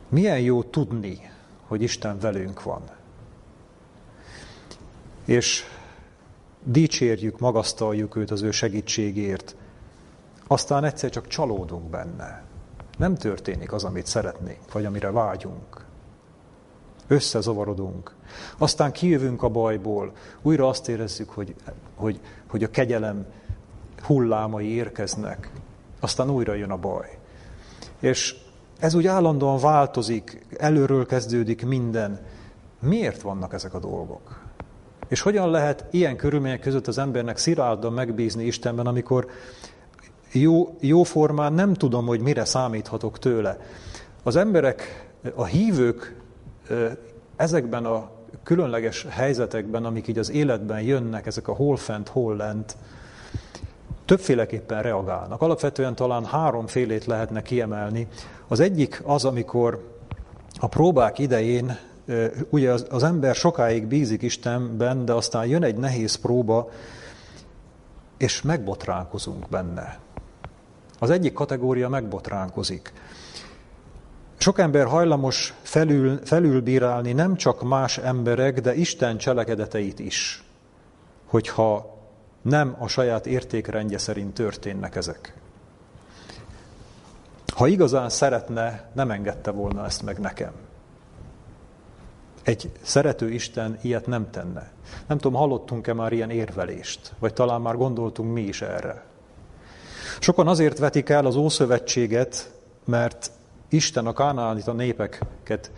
Milyen 0.10 0.40
jó 0.40 0.64
tudni, 0.64 1.32
hogy 1.66 1.82
Isten 1.82 2.20
velünk 2.20 2.64
van. 2.64 2.82
És 5.26 5.64
dicsérjük, 6.64 7.40
magasztaljuk 7.40 8.16
őt 8.16 8.32
az 8.32 8.42
ő 8.42 8.52
segítségért. 8.52 9.56
Aztán 10.48 10.84
egyszer 10.84 11.10
csak 11.10 11.28
csalódunk 11.28 11.90
benne. 11.90 12.44
Nem 12.98 13.16
történik 13.16 13.74
az, 13.74 13.84
amit 13.84 14.06
szeretnénk, 14.06 14.72
vagy 14.72 14.86
amire 14.86 15.12
vágyunk. 15.12 15.87
Összezavarodunk. 17.08 18.16
Aztán 18.58 18.92
kijövünk 18.92 19.44
a 19.44 19.50
bajból, 19.50 20.12
újra 20.42 20.68
azt 20.68 20.90
érezzük, 20.90 21.30
hogy, 21.30 21.56
hogy, 21.96 22.20
hogy 22.48 22.64
a 22.64 22.70
kegyelem 22.70 23.26
hullámai 24.02 24.68
érkeznek. 24.68 25.52
Aztán 26.00 26.30
újra 26.30 26.54
jön 26.54 26.72
a 26.72 26.78
baj. 26.78 27.18
És 28.00 28.36
ez 28.80 28.94
úgy 28.94 29.08
állandóan 29.08 29.60
változik, 29.60 30.46
előről 30.58 31.06
kezdődik 31.06 31.66
minden. 31.66 32.20
Miért 32.80 33.22
vannak 33.22 33.54
ezek 33.54 33.74
a 33.74 33.80
dolgok? 33.80 34.46
És 35.08 35.22
hogyan 35.22 35.50
lehet 35.50 35.86
ilyen 35.92 36.16
körülmények 36.16 36.60
között 36.60 36.88
az 36.88 36.98
embernek 36.98 37.38
szilárdan 37.38 37.94
megbízni 37.94 38.46
Istenben, 38.46 38.88
amikor 38.88 39.28
jó, 40.32 40.76
jó 40.80 41.04
formán 41.04 41.54
nem 41.54 41.74
tudom, 41.74 42.06
hogy 42.06 42.20
mire 42.20 42.46
számíthatok 42.46 43.20
tőle. 43.20 43.58
Az 44.24 44.36
emberek, 44.36 45.10
a 45.36 45.46
hívők 45.46 46.16
ezekben 47.36 47.86
a 47.86 48.10
különleges 48.44 49.06
helyzetekben, 49.10 49.86
amik 49.86 50.08
így 50.08 50.18
az 50.18 50.32
életben 50.32 50.82
jönnek, 50.82 51.26
ezek 51.26 51.48
a 51.48 51.54
hol 51.54 51.78
fent, 51.78 52.08
hol 52.08 52.36
lent, 52.36 52.78
többféleképpen 54.06 54.82
reagálnak. 54.82 55.42
Alapvetően 55.42 55.96
talán 55.96 56.26
háromfélét 56.26 57.06
lehetne 57.06 57.42
kiemelni. 57.42 58.08
Az 58.48 58.60
egyik 58.60 59.02
az, 59.06 59.26
amikor 59.26 59.96
a 60.60 60.68
próbák 60.68 61.20
idején 61.20 61.78
ugye 62.50 62.72
az, 62.72 62.86
az 62.90 63.04
ember 63.04 63.36
sokáig 63.36 63.86
bízik 63.86 64.22
Istenben, 64.22 65.06
de 65.06 65.14
aztán 65.14 65.46
jön 65.46 65.64
egy 65.64 65.78
nehéz 65.78 66.16
próba, 66.16 66.70
és 68.18 68.42
megbotránkozunk 68.42 69.50
benne. 69.50 70.00
Az 71.00 71.10
egyik 71.10 71.34
kategória 71.34 71.90
megbotránkozik. 71.90 72.94
Sok 74.38 74.60
ember 74.60 74.86
hajlamos 74.86 75.54
felül, 75.62 76.20
felülbírálni 76.24 77.12
nem 77.12 77.36
csak 77.36 77.64
más 77.64 77.98
emberek, 77.98 78.62
de 78.62 78.76
Isten 78.76 79.18
cselekedeteit 79.18 80.00
is, 80.00 80.44
hogyha 81.26 81.98
nem 82.42 82.76
a 82.80 82.88
saját 82.88 83.26
értékrendje 83.26 83.98
szerint 83.98 84.34
történnek 84.34 84.96
ezek. 84.96 85.34
Ha 87.56 87.68
igazán 87.68 88.10
szeretne, 88.10 88.90
nem 88.94 89.12
engedte 89.12 89.52
volna 89.52 89.86
ezt 89.86 90.04
meg 90.04 90.20
nekem. 90.20 90.52
Egy 92.44 92.72
szerető 92.82 93.32
Isten 93.32 93.78
ilyet 93.82 94.08
nem 94.08 94.30
tenne. 94.30 94.72
Nem 95.08 95.18
tudom, 95.18 95.40
hallottunk-e 95.40 95.94
már 95.94 96.12
ilyen 96.12 96.30
érvelést, 96.30 97.14
vagy 97.20 97.34
talán 97.34 97.62
már 97.62 97.76
gondoltunk 97.76 98.34
mi 98.34 98.42
is 98.42 98.62
erre. 98.62 99.04
Sokan 100.20 100.48
azért 100.48 100.78
vetik 100.78 101.10
el 101.10 101.26
az 101.26 101.36
Ószövetséget, 101.36 102.52
mert 102.86 103.32
Isten 103.70 104.06
a 104.06 104.14
kánaánita 104.14 104.74
népeket 104.74 105.72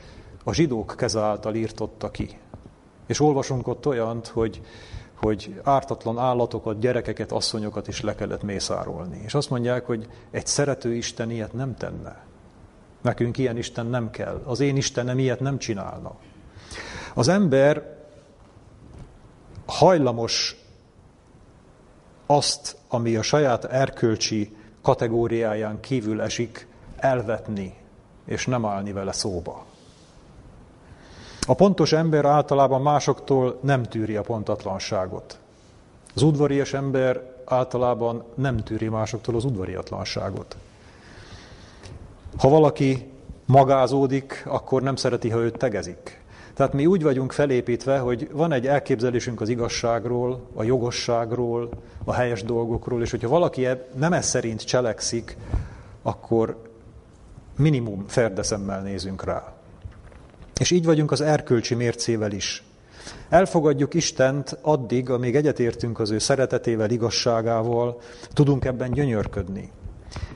a 0.43 0.53
zsidók 0.53 0.93
keze 0.97 1.19
által 1.19 1.55
írtotta 1.55 2.11
ki. 2.11 2.39
És 3.07 3.19
olvasunk 3.19 3.67
ott 3.67 3.87
olyant, 3.87 4.27
hogy, 4.27 4.61
hogy 5.15 5.61
ártatlan 5.63 6.17
állatokat, 6.17 6.79
gyerekeket, 6.79 7.31
asszonyokat 7.31 7.87
is 7.87 8.01
le 8.01 8.15
kellett 8.15 8.43
mészárolni. 8.43 9.21
És 9.25 9.33
azt 9.33 9.49
mondják, 9.49 9.85
hogy 9.85 10.07
egy 10.31 10.45
szerető 10.45 10.93
Isten 10.93 11.31
ilyet 11.31 11.53
nem 11.53 11.75
tenne. 11.75 12.23
Nekünk 13.01 13.37
ilyen 13.37 13.57
Isten 13.57 13.85
nem 13.85 14.09
kell. 14.09 14.41
Az 14.45 14.59
én 14.59 14.77
Istenem 14.77 15.19
ilyet 15.19 15.39
nem 15.39 15.57
csinálna. 15.57 16.15
Az 17.13 17.27
ember 17.27 17.97
hajlamos 19.65 20.55
azt, 22.25 22.77
ami 22.87 23.15
a 23.15 23.21
saját 23.21 23.65
erkölcsi 23.65 24.55
kategóriáján 24.81 25.79
kívül 25.79 26.21
esik, 26.21 26.67
elvetni, 26.95 27.78
és 28.29 28.45
nem 28.45 28.65
állni 28.65 28.91
vele 28.91 29.11
szóba. 29.11 29.65
A 31.47 31.53
pontos 31.53 31.93
ember 31.93 32.25
általában 32.25 32.81
másoktól 32.81 33.57
nem 33.61 33.83
tűri 33.83 34.15
a 34.15 34.21
pontatlanságot. 34.21 35.39
Az 36.15 36.21
udvarias 36.21 36.73
ember 36.73 37.21
általában 37.45 38.23
nem 38.35 38.57
tűri 38.57 38.87
másoktól 38.87 39.35
az 39.35 39.45
udvariatlanságot. 39.45 40.57
Ha 42.37 42.49
valaki 42.49 43.11
magázódik, 43.45 44.43
akkor 44.47 44.81
nem 44.81 44.95
szereti, 44.95 45.29
ha 45.29 45.39
őt 45.39 45.57
tegezik. 45.57 46.21
Tehát 46.53 46.73
mi 46.73 46.85
úgy 46.85 47.03
vagyunk 47.03 47.31
felépítve, 47.31 47.99
hogy 47.99 48.29
van 48.31 48.51
egy 48.51 48.67
elképzelésünk 48.67 49.41
az 49.41 49.49
igazságról, 49.49 50.41
a 50.53 50.63
jogosságról, 50.63 51.69
a 52.03 52.13
helyes 52.13 52.43
dolgokról, 52.43 53.01
és 53.01 53.11
hogyha 53.11 53.29
valaki 53.29 53.67
nem 53.95 54.13
ez 54.13 54.25
szerint 54.25 54.61
cselekszik, 54.61 55.37
akkor 56.01 56.68
minimum 57.59 58.07
ferdeszemmel 58.07 58.81
nézünk 58.81 59.23
rá. 59.23 59.53
És 60.59 60.71
így 60.71 60.85
vagyunk 60.85 61.11
az 61.11 61.21
erkölcsi 61.21 61.75
mércével 61.75 62.31
is. 62.31 62.63
Elfogadjuk 63.29 63.93
Istent 63.93 64.57
addig, 64.61 65.09
amíg 65.09 65.35
egyetértünk 65.35 65.99
az 65.99 66.11
ő 66.11 66.17
szeretetével, 66.17 66.89
igazságával, 66.89 68.01
tudunk 68.33 68.65
ebben 68.65 68.91
gyönyörködni. 68.91 69.71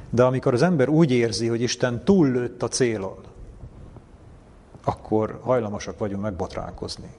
De 0.09 0.23
amikor 0.23 0.53
az 0.53 0.62
ember 0.62 0.89
úgy 0.89 1.12
érzi, 1.12 1.47
hogy 1.47 1.62
Isten 1.62 2.03
túllőtt 2.03 2.63
a 2.63 2.67
célon, 2.67 3.17
akkor 4.83 5.39
hajlamosak 5.41 5.97
vagyunk 5.97 6.21
megbotránkozni. 6.21 7.09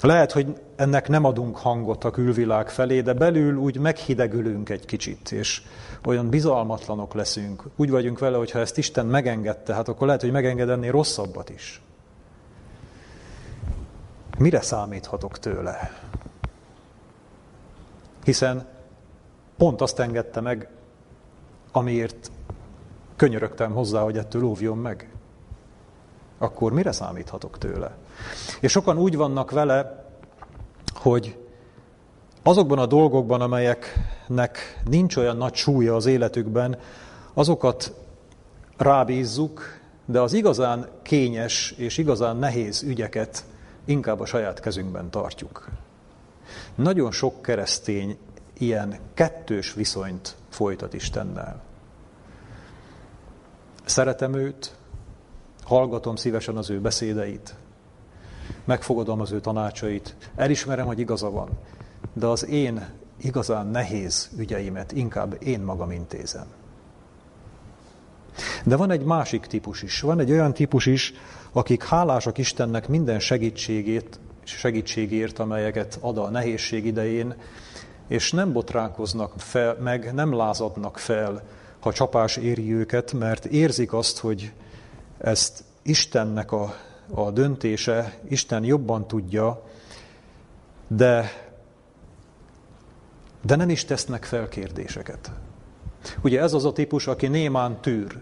Lehet, 0.00 0.32
hogy 0.32 0.60
ennek 0.76 1.08
nem 1.08 1.24
adunk 1.24 1.56
hangot 1.56 2.04
a 2.04 2.10
külvilág 2.10 2.68
felé, 2.68 3.00
de 3.00 3.12
belül 3.12 3.56
úgy 3.56 3.78
meghidegülünk 3.78 4.68
egy 4.68 4.84
kicsit, 4.84 5.32
és 5.32 5.62
olyan 6.06 6.28
bizalmatlanok 6.28 7.14
leszünk. 7.14 7.62
Úgy 7.76 7.90
vagyunk 7.90 8.18
vele, 8.18 8.36
hogy 8.36 8.50
ha 8.50 8.58
ezt 8.58 8.78
Isten 8.78 9.06
megengedte, 9.06 9.74
hát 9.74 9.88
akkor 9.88 10.06
lehet, 10.06 10.20
hogy 10.20 10.30
megenged 10.30 10.68
ennél 10.68 10.90
rosszabbat 10.90 11.50
is. 11.50 11.82
Mire 14.38 14.60
számíthatok 14.60 15.38
tőle? 15.38 16.00
Hiszen 18.24 18.66
pont 19.56 19.80
azt 19.80 19.98
engedte 19.98 20.40
meg, 20.40 20.68
amiért 21.72 22.30
könyörögtem 23.16 23.72
hozzá, 23.72 24.00
hogy 24.00 24.18
ettől 24.18 24.44
óvjon 24.44 24.78
meg. 24.78 25.10
Akkor 26.38 26.72
mire 26.72 26.92
számíthatok 26.92 27.58
tőle? 27.58 27.96
És 28.60 28.70
sokan 28.70 28.98
úgy 28.98 29.16
vannak 29.16 29.50
vele, 29.50 30.04
hogy 30.94 31.45
azokban 32.46 32.78
a 32.78 32.86
dolgokban, 32.86 33.40
amelyeknek 33.40 34.80
nincs 34.84 35.16
olyan 35.16 35.36
nagy 35.36 35.54
súlya 35.54 35.94
az 35.94 36.06
életükben, 36.06 36.78
azokat 37.34 37.94
rábízzuk, 38.76 39.62
de 40.04 40.20
az 40.20 40.32
igazán 40.32 40.88
kényes 41.02 41.74
és 41.76 41.98
igazán 41.98 42.36
nehéz 42.36 42.82
ügyeket 42.82 43.44
inkább 43.84 44.20
a 44.20 44.26
saját 44.26 44.60
kezünkben 44.60 45.10
tartjuk. 45.10 45.68
Nagyon 46.74 47.10
sok 47.10 47.42
keresztény 47.42 48.18
ilyen 48.58 48.98
kettős 49.14 49.74
viszonyt 49.74 50.36
folytat 50.48 50.94
Istennel. 50.94 51.62
Szeretem 53.84 54.34
őt, 54.34 54.76
hallgatom 55.64 56.16
szívesen 56.16 56.56
az 56.56 56.70
ő 56.70 56.80
beszédeit, 56.80 57.54
megfogadom 58.64 59.20
az 59.20 59.32
ő 59.32 59.40
tanácsait, 59.40 60.16
elismerem, 60.36 60.86
hogy 60.86 60.98
igaza 60.98 61.30
van, 61.30 61.48
de 62.18 62.26
az 62.26 62.46
én 62.46 62.88
igazán 63.16 63.66
nehéz 63.66 64.30
ügyeimet 64.36 64.92
inkább 64.92 65.36
én 65.42 65.60
magam 65.60 65.90
intézem. 65.90 66.46
De 68.64 68.76
van 68.76 68.90
egy 68.90 69.04
másik 69.04 69.46
típus 69.46 69.82
is. 69.82 70.00
Van 70.00 70.20
egy 70.20 70.30
olyan 70.30 70.52
típus 70.52 70.86
is, 70.86 71.14
akik 71.52 71.84
hálásak 71.84 72.38
Istennek 72.38 72.88
minden 72.88 73.18
segítségét, 73.18 74.20
segítségért, 74.44 75.38
amelyeket 75.38 75.98
ad 76.00 76.18
a 76.18 76.30
nehézség 76.30 76.86
idején, 76.86 77.34
és 78.08 78.32
nem 78.32 78.52
botránkoznak 78.52 79.32
fel, 79.36 79.76
meg 79.80 80.14
nem 80.14 80.34
lázadnak 80.34 80.98
fel, 80.98 81.42
ha 81.80 81.92
csapás 81.92 82.36
éri 82.36 82.74
őket, 82.74 83.12
mert 83.12 83.44
érzik 83.44 83.92
azt, 83.92 84.18
hogy 84.18 84.52
ezt 85.18 85.64
Istennek 85.82 86.52
a, 86.52 86.74
a 87.14 87.30
döntése, 87.30 88.18
Isten 88.28 88.64
jobban 88.64 89.06
tudja, 89.06 89.62
de, 90.88 91.45
de 93.46 93.56
nem 93.56 93.70
is 93.70 93.84
tesznek 93.84 94.24
fel 94.24 94.48
kérdéseket. 94.48 95.30
Ugye 96.22 96.40
ez 96.40 96.52
az 96.52 96.64
a 96.64 96.72
típus, 96.72 97.06
aki 97.06 97.26
némán 97.26 97.80
tűr, 97.80 98.18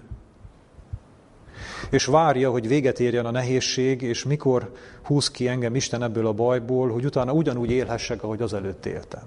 és 1.90 2.04
várja, 2.04 2.50
hogy 2.50 2.68
véget 2.68 3.00
érjen 3.00 3.26
a 3.26 3.30
nehézség, 3.30 4.02
és 4.02 4.24
mikor 4.24 4.72
húz 5.02 5.30
ki 5.30 5.48
engem 5.48 5.74
Isten 5.74 6.02
ebből 6.02 6.26
a 6.26 6.32
bajból, 6.32 6.90
hogy 6.90 7.04
utána 7.04 7.32
ugyanúgy 7.32 7.70
élhessek, 7.70 8.22
ahogy 8.22 8.42
az 8.42 8.54
előtt 8.54 8.87
éltem. 8.87 9.22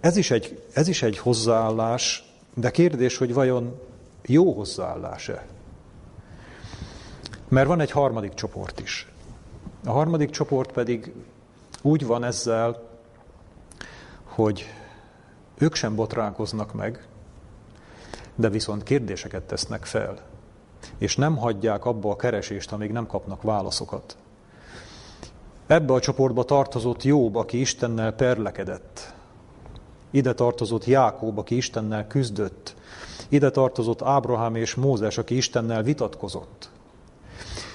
Ez 0.00 0.16
is, 0.16 0.30
egy, 0.30 0.62
ez 0.72 0.88
is 0.88 1.02
egy 1.02 1.18
hozzáállás, 1.18 2.24
de 2.54 2.70
kérdés, 2.70 3.16
hogy 3.16 3.34
vajon 3.34 3.80
jó 4.26 4.52
hozzáállás-e? 4.52 5.46
Mert 7.48 7.66
van 7.66 7.80
egy 7.80 7.90
harmadik 7.90 8.34
csoport 8.34 8.80
is. 8.80 9.08
A 9.84 9.90
harmadik 9.90 10.30
csoport 10.30 10.72
pedig 10.72 11.12
úgy 11.82 12.06
van 12.06 12.24
ezzel, 12.24 12.87
hogy 14.38 14.66
ők 15.58 15.74
sem 15.74 15.94
botránkoznak 15.94 16.74
meg, 16.74 17.06
de 18.34 18.48
viszont 18.48 18.82
kérdéseket 18.82 19.42
tesznek 19.42 19.84
fel, 19.84 20.18
és 20.98 21.16
nem 21.16 21.36
hagyják 21.36 21.84
abba 21.84 22.10
a 22.10 22.16
keresést, 22.16 22.72
amíg 22.72 22.90
nem 22.90 23.06
kapnak 23.06 23.42
válaszokat. 23.42 24.16
Ebbe 25.66 25.92
a 25.92 26.00
csoportba 26.00 26.44
tartozott 26.44 27.02
Jobb, 27.02 27.34
aki 27.34 27.60
Istennel 27.60 28.12
perlekedett. 28.12 29.14
Ide 30.10 30.34
tartozott 30.34 30.84
Jákob, 30.84 31.38
aki 31.38 31.56
Istennel 31.56 32.06
küzdött. 32.06 32.74
Ide 33.28 33.50
tartozott 33.50 34.02
Ábrahám 34.02 34.54
és 34.54 34.74
Mózes, 34.74 35.18
aki 35.18 35.36
Istennel 35.36 35.82
vitatkozott. 35.82 36.70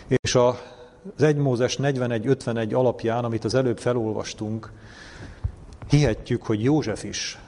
És 0.07 0.35
az 0.35 0.55
1 1.17 1.35
Mózes 1.35 1.77
41-51 1.81 2.75
alapján, 2.75 3.23
amit 3.23 3.45
az 3.45 3.53
előbb 3.53 3.77
felolvastunk, 3.77 4.71
hihetjük, 5.93 6.43
hogy 6.43 6.63
József 6.63 7.03
is 7.03 7.39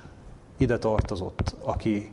ide 0.57 0.77
tartozott, 0.77 1.55
aki 1.63 2.11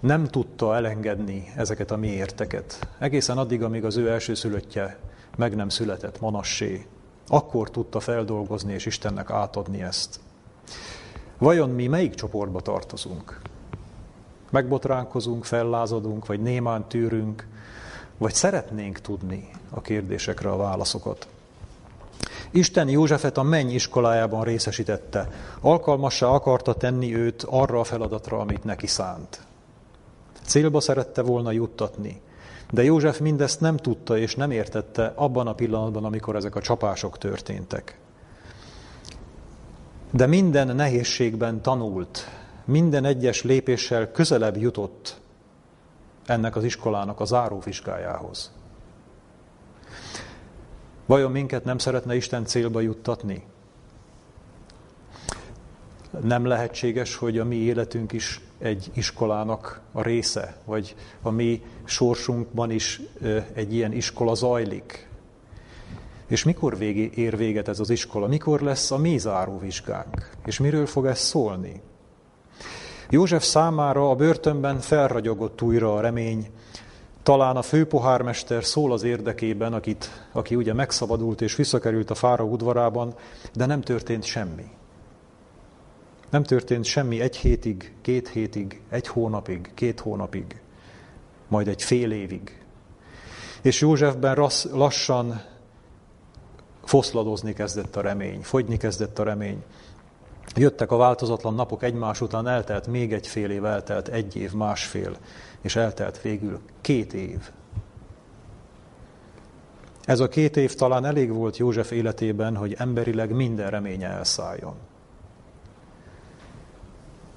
nem 0.00 0.24
tudta 0.24 0.74
elengedni 0.74 1.52
ezeket 1.56 1.90
a 1.90 1.96
mi 1.96 2.08
érteket. 2.08 2.88
Egészen 2.98 3.38
addig, 3.38 3.62
amíg 3.62 3.84
az 3.84 3.96
ő 3.96 4.10
elsőszülöttje 4.10 4.98
meg 5.36 5.54
nem 5.54 5.68
született 5.68 6.20
Manassé. 6.20 6.86
Akkor 7.26 7.70
tudta 7.70 8.00
feldolgozni 8.00 8.72
és 8.72 8.86
Istennek 8.86 9.30
átadni 9.30 9.82
ezt. 9.82 10.20
Vajon 11.38 11.70
mi 11.70 11.86
melyik 11.86 12.14
csoportba 12.14 12.60
tartozunk? 12.60 13.40
Megbotránkozunk, 14.50 15.44
fellázadunk, 15.44 16.26
vagy 16.26 16.40
némán 16.40 16.88
tűrünk, 16.88 17.46
vagy 18.18 18.34
szeretnénk 18.34 18.98
tudni 18.98 19.48
a 19.70 19.80
kérdésekre 19.80 20.50
a 20.50 20.56
válaszokat? 20.56 21.28
Isten 22.50 22.88
Józsefet 22.88 23.38
a 23.38 23.42
menny 23.42 23.70
iskolájában 23.70 24.44
részesítette. 24.44 25.28
Alkalmassá 25.60 26.26
akarta 26.26 26.74
tenni 26.74 27.16
őt 27.16 27.42
arra 27.42 27.80
a 27.80 27.84
feladatra, 27.84 28.38
amit 28.38 28.64
neki 28.64 28.86
szánt. 28.86 29.40
Célba 30.42 30.80
szerette 30.80 31.22
volna 31.22 31.50
juttatni. 31.50 32.20
De 32.70 32.82
József 32.84 33.18
mindezt 33.18 33.60
nem 33.60 33.76
tudta 33.76 34.18
és 34.18 34.34
nem 34.34 34.50
értette 34.50 35.12
abban 35.14 35.46
a 35.46 35.54
pillanatban, 35.54 36.04
amikor 36.04 36.36
ezek 36.36 36.54
a 36.54 36.60
csapások 36.60 37.18
történtek. 37.18 37.98
De 40.10 40.26
minden 40.26 40.76
nehézségben 40.76 41.62
tanult, 41.62 42.28
minden 42.64 43.04
egyes 43.04 43.42
lépéssel 43.42 44.10
közelebb 44.10 44.56
jutott 44.56 45.20
ennek 46.26 46.56
az 46.56 46.64
iskolának 46.64 47.20
a 47.20 47.24
záróvizsgájához. 47.24 48.52
Vajon 51.08 51.30
minket 51.30 51.64
nem 51.64 51.78
szeretne 51.78 52.14
Isten 52.16 52.44
célba 52.44 52.80
juttatni? 52.80 53.42
Nem 56.22 56.44
lehetséges, 56.44 57.16
hogy 57.16 57.38
a 57.38 57.44
mi 57.44 57.56
életünk 57.56 58.12
is 58.12 58.40
egy 58.58 58.90
iskolának 58.94 59.80
a 59.92 60.02
része, 60.02 60.56
vagy 60.64 60.94
a 61.22 61.30
mi 61.30 61.62
sorsunkban 61.84 62.70
is 62.70 63.00
egy 63.52 63.74
ilyen 63.74 63.92
iskola 63.92 64.34
zajlik. 64.34 65.08
És 66.26 66.44
mikor 66.44 66.78
végé, 66.78 67.10
ér 67.14 67.36
véget 67.36 67.68
ez 67.68 67.80
az 67.80 67.90
iskola? 67.90 68.26
Mikor 68.26 68.60
lesz 68.60 68.90
a 68.90 68.98
mi 68.98 69.18
záróvizsgánk? 69.18 70.30
És 70.46 70.58
miről 70.58 70.86
fog 70.86 71.06
ez 71.06 71.18
szólni? 71.18 71.80
József 73.10 73.44
számára 73.44 74.10
a 74.10 74.14
börtönben 74.14 74.78
felragyogott 74.78 75.62
újra 75.62 75.94
a 75.94 76.00
remény, 76.00 76.50
talán 77.22 77.56
a 77.56 77.62
főpohármester 77.62 78.64
szól 78.64 78.92
az 78.92 79.02
érdekében, 79.02 79.72
akit, 79.72 80.26
aki 80.32 80.54
ugye 80.54 80.72
megszabadult 80.72 81.40
és 81.40 81.56
visszakerült 81.56 82.10
a 82.10 82.14
fára 82.14 82.44
udvarában, 82.44 83.14
de 83.52 83.66
nem 83.66 83.80
történt 83.80 84.24
semmi. 84.24 84.70
Nem 86.30 86.42
történt 86.42 86.84
semmi 86.84 87.20
egy 87.20 87.36
hétig, 87.36 87.94
két 88.00 88.28
hétig, 88.28 88.80
egy 88.88 89.06
hónapig, 89.06 89.70
két 89.74 90.00
hónapig, 90.00 90.60
majd 91.48 91.68
egy 91.68 91.82
fél 91.82 92.10
évig. 92.10 92.62
És 93.62 93.80
Józsefben 93.80 94.48
lassan 94.72 95.42
foszladozni 96.84 97.52
kezdett 97.52 97.96
a 97.96 98.00
remény, 98.00 98.42
fogyni 98.42 98.76
kezdett 98.76 99.18
a 99.18 99.22
remény. 99.22 99.62
Jöttek 100.54 100.90
a 100.90 100.96
változatlan 100.96 101.54
napok 101.54 101.82
egymás 101.82 102.20
után, 102.20 102.48
eltelt 102.48 102.86
még 102.86 103.12
egy 103.12 103.26
fél 103.26 103.50
év, 103.50 103.64
eltelt 103.64 104.08
egy 104.08 104.36
év, 104.36 104.52
másfél, 104.52 105.16
és 105.60 105.76
eltelt 105.76 106.22
végül 106.22 106.60
két 106.80 107.12
év. 107.12 107.50
Ez 110.04 110.20
a 110.20 110.28
két 110.28 110.56
év 110.56 110.74
talán 110.74 111.04
elég 111.04 111.32
volt 111.32 111.56
József 111.56 111.90
életében, 111.90 112.56
hogy 112.56 112.74
emberileg 112.78 113.30
minden 113.30 113.70
reménye 113.70 114.08
elszálljon. 114.08 114.74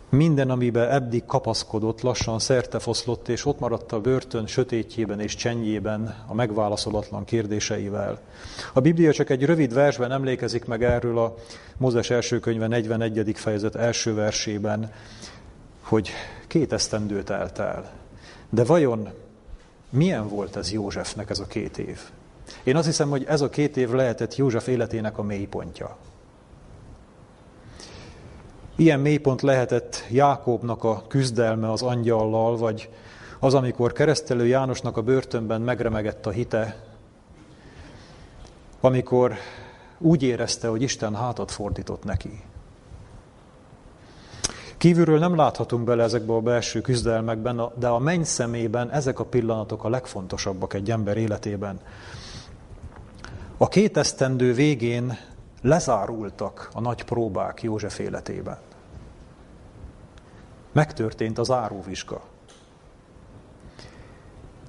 Minden, 0.09 0.49
amiben 0.49 0.89
eddig 0.89 1.25
kapaszkodott, 1.25 2.01
lassan 2.01 2.39
foszlott, 2.79 3.27
és 3.27 3.45
ott 3.45 3.59
maradt 3.59 3.91
a 3.91 4.01
börtön 4.01 4.47
sötétjében 4.47 5.19
és 5.19 5.35
csendjében 5.35 6.23
a 6.27 6.33
megválaszolatlan 6.33 7.25
kérdéseivel. 7.25 8.19
A 8.73 8.79
Biblia 8.79 9.13
csak 9.13 9.29
egy 9.29 9.45
rövid 9.45 9.73
versben 9.73 10.11
emlékezik 10.11 10.65
meg 10.65 10.83
erről 10.83 11.17
a 11.17 11.35
Mózes 11.77 12.09
első 12.09 12.39
könyve 12.39 12.67
41. 12.67 13.31
fejezet 13.35 13.75
első 13.75 14.13
versében, 14.13 14.91
hogy 15.81 16.09
két 16.47 16.73
esztendőt 16.73 17.25
telt 17.25 17.59
el. 17.59 17.91
De 18.53 18.63
vajon 18.63 19.09
milyen 19.89 20.27
volt 20.27 20.55
ez 20.55 20.71
Józsefnek 20.71 21.29
ez 21.29 21.39
a 21.39 21.45
két 21.45 21.77
év? 21.77 21.99
Én 22.63 22.75
azt 22.75 22.85
hiszem, 22.85 23.09
hogy 23.09 23.23
ez 23.23 23.41
a 23.41 23.49
két 23.49 23.77
év 23.77 23.91
lehetett 23.91 24.35
József 24.35 24.67
életének 24.67 25.17
a 25.17 25.23
mélypontja. 25.23 25.97
Ilyen 28.75 28.99
mélypont 28.99 29.41
lehetett 29.41 30.05
Jákobnak 30.09 30.83
a 30.83 31.03
küzdelme 31.07 31.71
az 31.71 31.81
angyallal, 31.81 32.57
vagy 32.57 32.89
az, 33.39 33.53
amikor 33.53 33.91
keresztelő 33.91 34.45
Jánosnak 34.47 34.97
a 34.97 35.01
börtönben 35.01 35.61
megremegett 35.61 36.25
a 36.25 36.29
hite, 36.29 36.83
amikor 38.81 39.35
úgy 39.97 40.23
érezte, 40.23 40.67
hogy 40.67 40.81
Isten 40.81 41.15
hátat 41.15 41.51
fordított 41.51 42.03
neki. 42.03 42.43
Kívülről 44.81 45.19
nem 45.19 45.35
láthatunk 45.35 45.83
bele 45.83 46.03
ezekbe 46.03 46.33
a 46.33 46.41
belső 46.41 46.81
küzdelmekben, 46.81 47.61
de 47.75 47.87
a 47.87 47.99
menny 47.99 48.23
szemében 48.23 48.91
ezek 48.91 49.19
a 49.19 49.25
pillanatok 49.25 49.83
a 49.83 49.89
legfontosabbak 49.89 50.73
egy 50.73 50.91
ember 50.91 51.17
életében. 51.17 51.79
A 53.57 53.67
két 53.67 53.97
esztendő 53.97 54.53
végén 54.53 55.17
lezárultak 55.61 56.69
a 56.73 56.81
nagy 56.81 57.03
próbák 57.03 57.61
József 57.63 57.99
életében. 57.99 58.57
Megtörtént 60.71 61.37
az 61.37 61.51
áróvizsga. 61.51 62.21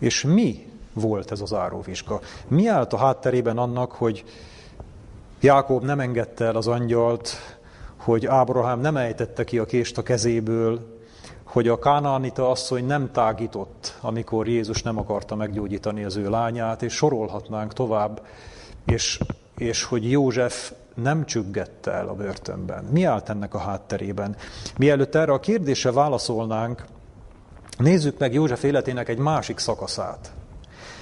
És 0.01 0.23
mi 0.23 0.73
volt 0.93 1.31
ez 1.31 1.41
az 1.41 1.53
áróvizsga? 1.53 2.21
Mi 2.49 2.67
állt 2.67 2.93
a 2.93 2.97
hátterében 2.99 3.59
annak, 3.59 3.93
hogy 3.93 4.25
Jákob 5.41 5.85
nem 5.85 6.01
engedte 6.01 6.45
el 6.45 6.57
az 6.57 6.67
angyalt, 6.67 7.37
hogy 8.05 8.27
Ábrahám 8.27 8.81
nem 8.81 8.97
ejtette 8.97 9.45
ki 9.45 9.59
a 9.59 9.65
kést 9.65 9.99
a 9.99 10.03
kezéből, 10.03 11.01
hogy 11.45 11.69
a 11.69 11.79
kánaanita 11.79 12.51
asszony 12.51 12.87
nem 12.87 13.11
tágított, 13.13 13.99
amikor 14.01 14.49
Jézus 14.49 14.83
nem 14.83 14.99
akarta 14.99 15.35
meggyógyítani 15.35 16.05
az 16.05 16.17
ő 16.17 16.31
lányát, 16.31 16.83
és 16.83 16.93
sorolhatnánk 16.93 17.73
tovább, 17.73 18.27
és, 18.87 19.21
és 19.57 19.85
hogy 19.85 20.11
József 20.11 20.73
nem 20.95 21.25
csüggette 21.25 21.91
el 21.91 22.09
a 22.09 22.15
börtönben. 22.15 22.85
Mi 22.85 23.05
állt 23.05 23.29
ennek 23.29 23.55
a 23.55 23.59
hátterében? 23.59 24.37
Mielőtt 24.79 25.15
erre 25.15 25.33
a 25.33 25.41
kérdésre 25.41 25.93
válaszolnánk, 25.93 26.85
nézzük 27.79 28.19
meg 28.19 28.33
József 28.33 28.63
életének 28.63 29.09
egy 29.09 29.19
másik 29.19 29.59
szakaszát. 29.59 30.33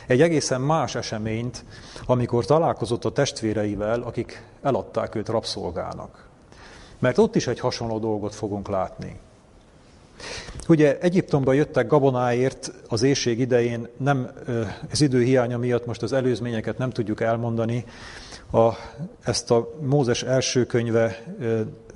Egy 0.06 0.20
egészen 0.20 0.60
más 0.60 0.94
eseményt, 0.94 1.64
amikor 2.06 2.44
találkozott 2.44 3.04
a 3.04 3.12
testvéreivel, 3.12 4.02
akik 4.02 4.44
eladták 4.62 5.14
őt 5.14 5.28
rabszolgának. 5.28 6.29
Mert 7.00 7.18
ott 7.18 7.36
is 7.36 7.46
egy 7.46 7.60
hasonló 7.60 7.98
dolgot 7.98 8.34
fogunk 8.34 8.68
látni. 8.68 9.18
Ugye 10.68 10.98
Egyiptomba 10.98 11.52
jöttek 11.52 11.86
gabonáért 11.86 12.72
az 12.88 13.02
éjség 13.02 13.38
idején, 13.38 13.88
nem 13.96 14.30
az 14.90 15.00
idő 15.00 15.22
hiánya 15.22 15.58
miatt 15.58 15.86
most 15.86 16.02
az 16.02 16.12
előzményeket 16.12 16.78
nem 16.78 16.90
tudjuk 16.90 17.20
elmondani, 17.20 17.84
a, 18.52 18.70
ezt 19.24 19.50
a 19.50 19.74
Mózes 19.80 20.22
első 20.22 20.66
könyve 20.66 21.24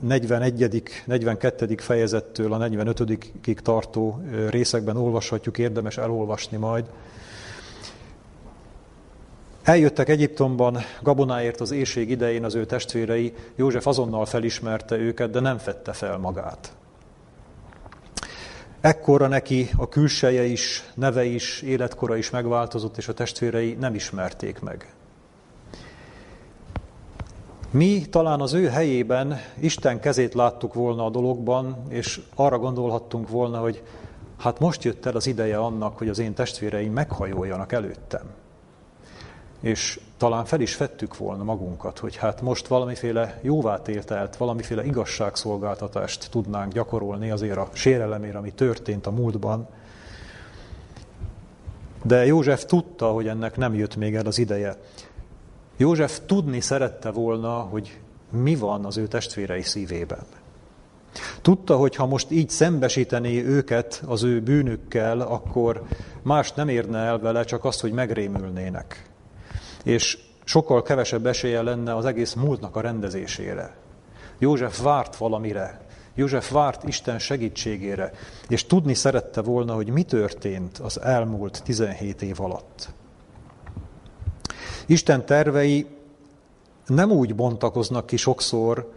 41. 0.01 0.83
42. 1.05 1.75
fejezettől 1.77 2.53
a 2.53 2.57
45. 2.57 3.19
tartó 3.63 4.21
részekben 4.49 4.97
olvashatjuk, 4.97 5.59
érdemes 5.59 5.97
elolvasni 5.97 6.57
majd. 6.57 6.85
Eljöttek 9.65 10.09
Egyiptomban 10.09 10.79
gabonáért 11.03 11.61
az 11.61 11.71
éjség 11.71 12.11
idején 12.11 12.45
az 12.45 12.55
ő 12.55 12.67
testvérei, 12.67 13.33
József 13.57 13.87
azonnal 13.87 14.27
felismerte 14.27 14.97
őket, 14.97 15.31
de 15.31 15.41
nem 15.41 15.59
fette 15.59 15.93
fel 15.93 16.19
magát. 16.19 16.73
Ekkora 18.81 19.27
neki 19.27 19.71
a 19.77 19.89
külseje 19.89 20.43
is, 20.43 20.85
neve 20.95 21.25
is, 21.25 21.63
életkora 21.63 22.17
is 22.17 22.31
megváltozott, 22.31 22.97
és 22.97 23.09
a 23.09 23.15
testvérei 23.15 23.77
nem 23.81 23.95
ismerték 23.95 24.61
meg. 24.61 24.95
Mi 27.71 28.07
talán 28.11 28.41
az 28.41 28.53
ő 28.53 28.69
helyében 28.69 29.41
Isten 29.61 30.01
kezét 30.01 30.35
láttuk 30.35 30.75
volna 30.75 31.05
a 31.05 31.11
dologban, 31.11 31.83
és 31.89 32.21
arra 32.35 32.59
gondolhattunk 32.59 33.29
volna, 33.29 33.59
hogy 33.59 33.83
hát 34.39 34.59
most 34.59 34.85
jött 34.85 35.07
el 35.07 35.17
az 35.17 35.27
ideje 35.27 35.59
annak, 35.59 35.99
hogy 35.99 36.09
az 36.09 36.19
én 36.19 36.35
testvéreim 36.35 36.93
meghajoljanak 36.93 37.73
előttem. 37.73 38.43
És 39.65 40.01
talán 40.17 40.45
fel 40.45 40.61
is 40.61 40.77
vettük 40.77 41.17
volna 41.17 41.45
magunkat, 41.45 41.99
hogy 41.99 42.17
hát 42.17 42.41
most 42.43 42.67
valamiféle 42.67 43.39
jóvátételt, 43.43 44.37
valamiféle 44.37 44.85
igazságszolgáltatást 44.85 46.31
tudnánk 46.31 46.73
gyakorolni 46.73 47.31
azért 47.31 47.57
a 47.57 47.69
sérelemért, 47.73 48.35
ami 48.35 48.53
történt 48.53 49.07
a 49.07 49.11
múltban. 49.11 49.69
De 52.03 52.27
József 52.27 52.65
tudta, 52.65 53.11
hogy 53.11 53.29
ennek 53.29 53.57
nem 53.57 53.75
jött 53.75 53.97
még 53.97 54.15
el 54.15 54.27
az 54.27 54.39
ideje. 54.39 54.77
József 55.77 56.21
tudni 56.27 56.61
szerette 56.61 57.11
volna, 57.11 57.53
hogy 57.53 58.01
mi 58.31 58.55
van 58.55 58.85
az 58.85 58.97
ő 58.97 59.07
testvérei 59.07 59.63
szívében. 59.63 60.25
Tudta, 61.43 61.77
hogy 61.77 61.97
ha 61.97 62.07
most 62.07 62.31
így 62.31 62.51
szembesítené 62.51 63.45
őket 63.45 64.03
az 64.07 64.23
ő 64.23 64.41
bűnükkel, 64.41 65.21
akkor 65.21 65.83
más 66.23 66.53
nem 66.53 66.69
érne 66.69 66.99
el 66.99 67.19
vele, 67.19 67.45
csak 67.45 67.65
azt, 67.65 67.81
hogy 67.81 67.93
megrémülnének. 67.93 69.13
És 69.85 70.19
sokkal 70.45 70.83
kevesebb 70.83 71.27
esélye 71.27 71.63
lenne 71.63 71.97
az 71.97 72.05
egész 72.05 72.35
múltnak 72.35 72.77
a 72.77 72.81
rendezésére. 72.81 73.77
József 74.39 74.83
várt 74.83 75.17
valamire, 75.17 75.81
József 76.15 76.51
várt 76.51 76.85
Isten 76.89 77.19
segítségére, 77.19 78.13
és 78.49 78.67
tudni 78.67 78.95
szerette 78.95 79.41
volna, 79.41 79.75
hogy 79.75 79.89
mi 79.89 80.03
történt 80.03 80.79
az 80.79 81.01
elmúlt 81.01 81.63
17 81.65 82.23
év 82.23 82.41
alatt. 82.41 82.89
Isten 84.87 85.27
tervei 85.27 85.87
nem 86.87 87.11
úgy 87.11 87.35
bontakoznak 87.35 88.07
ki 88.07 88.17
sokszor, 88.17 88.93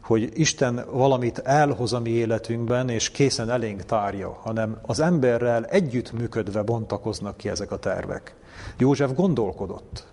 hogy 0.00 0.30
Isten 0.34 0.84
valamit 0.90 1.38
elhoz 1.38 1.92
a 1.92 2.00
mi 2.00 2.10
életünkben, 2.10 2.88
és 2.88 3.10
készen 3.10 3.50
elénk 3.50 3.82
tárja, 3.82 4.38
hanem 4.42 4.78
az 4.82 5.00
emberrel 5.00 5.64
együttműködve 5.64 6.62
bontakoznak 6.62 7.36
ki 7.36 7.48
ezek 7.48 7.70
a 7.70 7.78
tervek. 7.78 8.34
József 8.78 9.12
gondolkodott. 9.14 10.06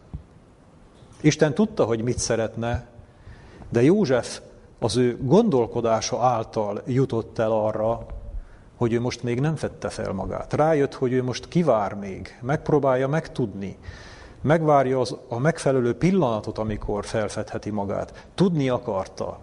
Isten 1.23 1.53
tudta, 1.53 1.85
hogy 1.85 2.01
mit 2.01 2.19
szeretne, 2.19 2.85
de 3.69 3.83
József 3.83 4.41
az 4.79 4.97
ő 4.97 5.17
gondolkodása 5.21 6.21
által 6.21 6.81
jutott 6.85 7.39
el 7.39 7.51
arra, 7.51 8.05
hogy 8.77 8.93
ő 8.93 9.01
most 9.01 9.23
még 9.23 9.39
nem 9.39 9.55
fette 9.55 9.89
fel 9.89 10.11
magát. 10.11 10.53
Rájött, 10.53 10.93
hogy 10.93 11.11
ő 11.13 11.23
most 11.23 11.47
kivár 11.47 11.93
még, 11.93 12.39
megpróbálja 12.41 13.07
megtudni, 13.07 13.77
megvárja 14.41 14.99
az, 14.99 15.17
a 15.27 15.37
megfelelő 15.37 15.97
pillanatot, 15.97 16.57
amikor 16.57 17.05
felfedheti 17.05 17.69
magát. 17.69 18.27
Tudni 18.35 18.69
akarta, 18.69 19.39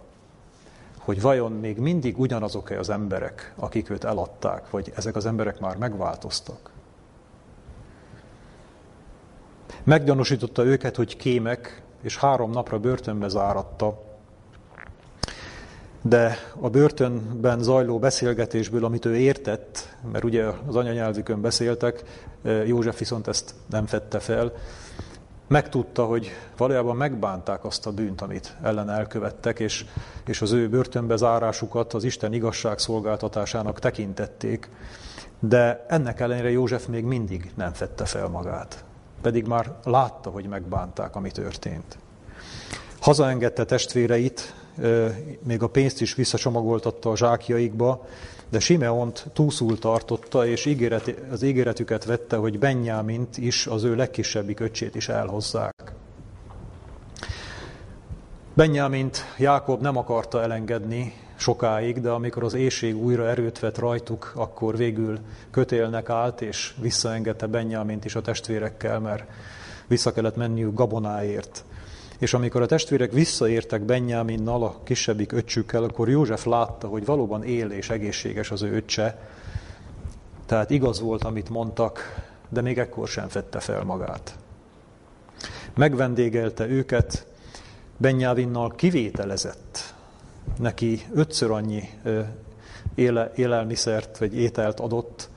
hogy 0.98 1.20
vajon 1.20 1.52
még 1.52 1.78
mindig 1.78 2.18
ugyanazok-e 2.18 2.78
az 2.78 2.90
emberek, 2.90 3.54
akik 3.56 3.90
őt 3.90 4.04
eladták, 4.04 4.70
vagy 4.70 4.92
ezek 4.96 5.16
az 5.16 5.26
emberek 5.26 5.60
már 5.60 5.76
megváltoztak. 5.76 6.70
Meggyanúsította 9.84 10.64
őket, 10.64 10.96
hogy 10.96 11.16
kémek, 11.16 11.82
és 12.02 12.16
három 12.16 12.50
napra 12.50 12.78
börtönbe 12.78 13.28
záratta, 13.28 14.08
de 16.02 16.36
a 16.60 16.68
börtönben 16.68 17.62
zajló 17.62 17.98
beszélgetésből, 17.98 18.84
amit 18.84 19.04
ő 19.04 19.16
értett, 19.16 19.96
mert 20.12 20.24
ugye 20.24 20.44
az 20.66 20.76
anyanyelvükön 20.76 21.40
beszéltek, 21.40 22.02
József 22.66 22.98
viszont 22.98 23.28
ezt 23.28 23.54
nem 23.70 23.86
fette 23.86 24.18
fel, 24.18 24.52
megtudta, 25.46 26.04
hogy 26.04 26.30
valójában 26.56 26.96
megbánták 26.96 27.64
azt 27.64 27.86
a 27.86 27.92
bűnt, 27.92 28.20
amit 28.20 28.56
ellen 28.62 28.90
elkövettek, 28.90 29.58
és, 29.58 29.84
és 30.26 30.42
az 30.42 30.52
ő 30.52 30.68
börtönbe 30.68 31.16
zárásukat 31.16 31.92
az 31.92 32.04
Isten 32.04 32.32
igazság 32.32 32.78
szolgáltatásának 32.78 33.78
tekintették, 33.78 34.68
de 35.38 35.84
ennek 35.88 36.20
ellenére 36.20 36.50
József 36.50 36.86
még 36.86 37.04
mindig 37.04 37.50
nem 37.54 37.72
fette 37.72 38.04
fel 38.04 38.28
magát, 38.28 38.84
pedig 39.22 39.46
már 39.46 39.72
látta, 39.84 40.30
hogy 40.30 40.46
megbánták, 40.46 41.16
ami 41.16 41.30
történt. 41.30 41.98
Hazaengedte 43.00 43.64
testvéreit, 43.64 44.54
még 45.42 45.62
a 45.62 45.68
pénzt 45.68 46.00
is 46.00 46.14
visszacsomagoltatta 46.14 47.10
a 47.10 47.16
zsákjaikba, 47.16 48.06
de 48.48 48.58
Simeont 48.58 49.26
túlszul 49.32 49.78
tartotta, 49.78 50.46
és 50.46 50.66
ígéret, 50.66 51.14
az 51.30 51.42
ígéretüket 51.42 52.04
vette, 52.04 52.36
hogy 52.36 52.58
Benyámint 52.58 53.38
is, 53.38 53.66
az 53.66 53.84
ő 53.84 53.94
legkisebbik 53.94 54.60
öcsét 54.60 54.94
is 54.94 55.08
elhozzák. 55.08 55.92
Benyámint 58.54 59.24
Jákob 59.38 59.80
nem 59.80 59.96
akarta 59.96 60.42
elengedni 60.42 61.14
sokáig, 61.40 62.00
de 62.00 62.10
amikor 62.10 62.44
az 62.44 62.54
éjség 62.54 62.96
újra 62.96 63.28
erőt 63.28 63.58
vett 63.58 63.78
rajtuk, 63.78 64.32
akkor 64.34 64.76
végül 64.76 65.18
kötélnek 65.50 66.08
állt, 66.08 66.40
és 66.40 66.74
visszaengedte 66.80 67.46
Benyámint 67.46 68.04
is 68.04 68.14
a 68.14 68.20
testvérekkel, 68.20 69.00
mert 69.00 69.24
vissza 69.86 70.12
kellett 70.12 70.36
menniük 70.36 70.74
gabonáért. 70.74 71.64
És 72.18 72.34
amikor 72.34 72.62
a 72.62 72.66
testvérek 72.66 73.12
visszaértek 73.12 73.82
Benyáminnal, 73.82 74.62
a 74.62 74.80
kisebbik 74.84 75.32
öccsükkel, 75.32 75.82
akkor 75.82 76.08
József 76.08 76.44
látta, 76.44 76.86
hogy 76.86 77.04
valóban 77.04 77.44
él 77.44 77.70
és 77.70 77.90
egészséges 77.90 78.50
az 78.50 78.62
ő 78.62 78.74
öccse. 78.74 79.18
Tehát 80.46 80.70
igaz 80.70 81.00
volt, 81.00 81.24
amit 81.24 81.48
mondtak, 81.48 82.28
de 82.48 82.60
még 82.60 82.78
ekkor 82.78 83.08
sem 83.08 83.28
fette 83.28 83.60
fel 83.60 83.84
magát. 83.84 84.34
Megvendégelte 85.74 86.68
őket, 86.68 87.26
Benyávinnal 87.96 88.74
kivételezett. 88.74 89.94
Neki 90.58 91.00
ötször 91.14 91.50
annyi 91.50 91.88
élelmiszert 93.34 94.18
vagy 94.18 94.36
ételt 94.36 94.80
adott, 94.80 95.28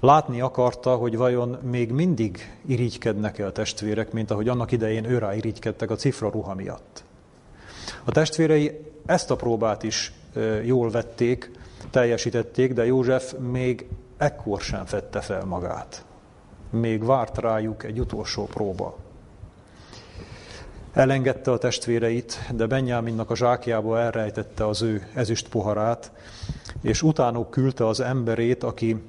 Látni 0.00 0.40
akarta, 0.40 0.96
hogy 0.96 1.16
vajon 1.16 1.58
még 1.62 1.92
mindig 1.92 2.58
irigykednek-e 2.66 3.46
a 3.46 3.52
testvérek, 3.52 4.12
mint 4.12 4.30
ahogy 4.30 4.48
annak 4.48 4.72
idején 4.72 5.04
őrá 5.04 5.34
irigykedtek 5.34 5.90
a 5.90 5.96
cifra 5.96 6.30
ruha 6.30 6.54
miatt. 6.54 7.04
A 8.04 8.10
testvérei 8.10 8.80
ezt 9.06 9.30
a 9.30 9.36
próbát 9.36 9.82
is 9.82 10.12
jól 10.64 10.90
vették, 10.90 11.50
teljesítették, 11.90 12.72
de 12.72 12.86
József 12.86 13.34
még 13.38 13.86
ekkor 14.16 14.60
sem 14.60 14.84
fette 14.84 15.20
fel 15.20 15.44
magát. 15.44 16.04
Még 16.70 17.04
várt 17.04 17.38
rájuk 17.38 17.84
egy 17.84 18.00
utolsó 18.00 18.44
próba. 18.44 18.96
Elengedte 20.92 21.50
a 21.50 21.58
testvéreit, 21.58 22.50
de 22.54 22.66
Benyáminnak 22.66 23.30
a 23.30 23.36
zsákjába 23.36 23.98
elrejtette 23.98 24.66
az 24.66 24.82
ő 24.82 25.06
ezüst 25.14 25.48
poharát, 25.48 26.12
és 26.82 27.02
utánuk 27.02 27.50
küldte 27.50 27.86
az 27.86 28.00
emberét, 28.00 28.62
aki 28.64 29.02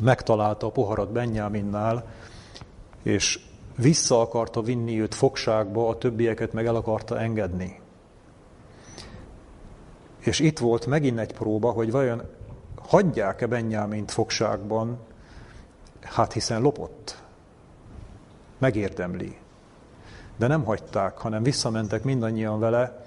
megtalálta 0.00 0.66
a 0.66 0.70
poharat 0.70 1.12
Benyáminnál, 1.12 2.04
és 3.02 3.40
vissza 3.76 4.20
akarta 4.20 4.62
vinni 4.62 5.00
őt 5.00 5.14
fogságba, 5.14 5.88
a 5.88 5.98
többieket 5.98 6.52
meg 6.52 6.66
el 6.66 6.76
akarta 6.76 7.18
engedni. 7.18 7.80
És 10.18 10.40
itt 10.40 10.58
volt 10.58 10.86
megint 10.86 11.18
egy 11.18 11.32
próba, 11.32 11.70
hogy 11.70 11.90
vajon 11.90 12.22
hagyják-e 12.74 13.46
Benyámint 13.46 14.10
fogságban, 14.10 14.98
hát 16.00 16.32
hiszen 16.32 16.62
lopott. 16.62 17.22
Megérdemli. 18.58 19.41
De 20.42 20.48
nem 20.48 20.64
hagyták, 20.64 21.18
hanem 21.18 21.42
visszamentek 21.42 22.02
mindannyian 22.02 22.60
vele. 22.60 23.04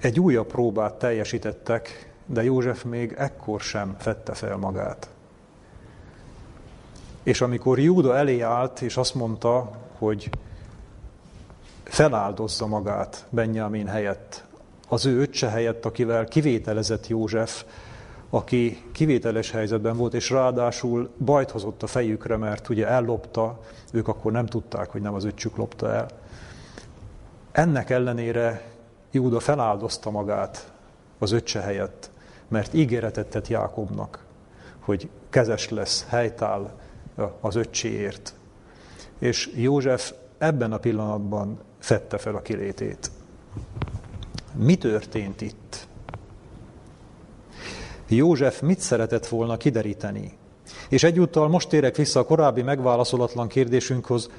Egy 0.00 0.20
újabb 0.20 0.46
próbát 0.46 0.94
teljesítettek, 0.94 2.12
de 2.26 2.42
József 2.42 2.82
még 2.84 3.14
ekkor 3.18 3.60
sem 3.60 3.96
fette 3.98 4.34
fel 4.34 4.56
magát. 4.56 5.08
És 7.22 7.40
amikor 7.40 7.78
Júda 7.78 8.16
elé 8.16 8.40
állt, 8.40 8.80
és 8.80 8.96
azt 8.96 9.14
mondta, 9.14 9.70
hogy 9.98 10.30
feláldozza 11.84 12.66
magát 12.66 13.26
Benjamin 13.30 13.86
helyett, 13.86 14.44
az 14.88 15.06
ő 15.06 15.20
öccse 15.20 15.48
helyett, 15.48 15.84
akivel 15.84 16.24
kivételezett 16.24 17.06
József, 17.06 17.64
aki 18.34 18.82
kivételes 18.92 19.50
helyzetben 19.50 19.96
volt, 19.96 20.14
és 20.14 20.30
ráadásul 20.30 21.10
bajt 21.24 21.50
hozott 21.50 21.82
a 21.82 21.86
fejükre, 21.86 22.36
mert 22.36 22.68
ugye 22.68 22.86
ellopta, 22.86 23.60
ők 23.92 24.08
akkor 24.08 24.32
nem 24.32 24.46
tudták, 24.46 24.90
hogy 24.90 25.00
nem 25.00 25.14
az 25.14 25.24
öccsük 25.24 25.56
lopta 25.56 25.92
el. 25.92 26.08
Ennek 27.52 27.90
ellenére 27.90 28.62
Júda 29.10 29.40
feláldozta 29.40 30.10
magát 30.10 30.72
az 31.18 31.32
öccse 31.32 31.60
helyett, 31.60 32.10
mert 32.48 32.74
ígéretet 32.74 33.26
tett 33.26 33.48
Jákobnak, 33.48 34.24
hogy 34.78 35.08
kezes 35.30 35.68
lesz, 35.68 36.06
helytáll, 36.08 36.70
az 37.40 37.54
öccséért. 37.54 38.34
És 39.18 39.52
József 39.54 40.12
ebben 40.38 40.72
a 40.72 40.78
pillanatban 40.78 41.58
fette 41.78 42.18
fel 42.18 42.34
a 42.34 42.42
kilétét. 42.42 43.10
Mi 44.54 44.76
történt 44.76 45.40
itt? 45.40 45.86
József 48.14 48.60
mit 48.60 48.80
szeretett 48.80 49.26
volna 49.26 49.56
kideríteni? 49.56 50.32
És 50.88 51.02
egyúttal 51.02 51.48
most 51.48 51.68
térek 51.68 51.96
vissza 51.96 52.20
a 52.20 52.24
korábbi 52.24 52.62
megválaszolatlan 52.62 53.48
kérdésünkhöz, 53.48 54.30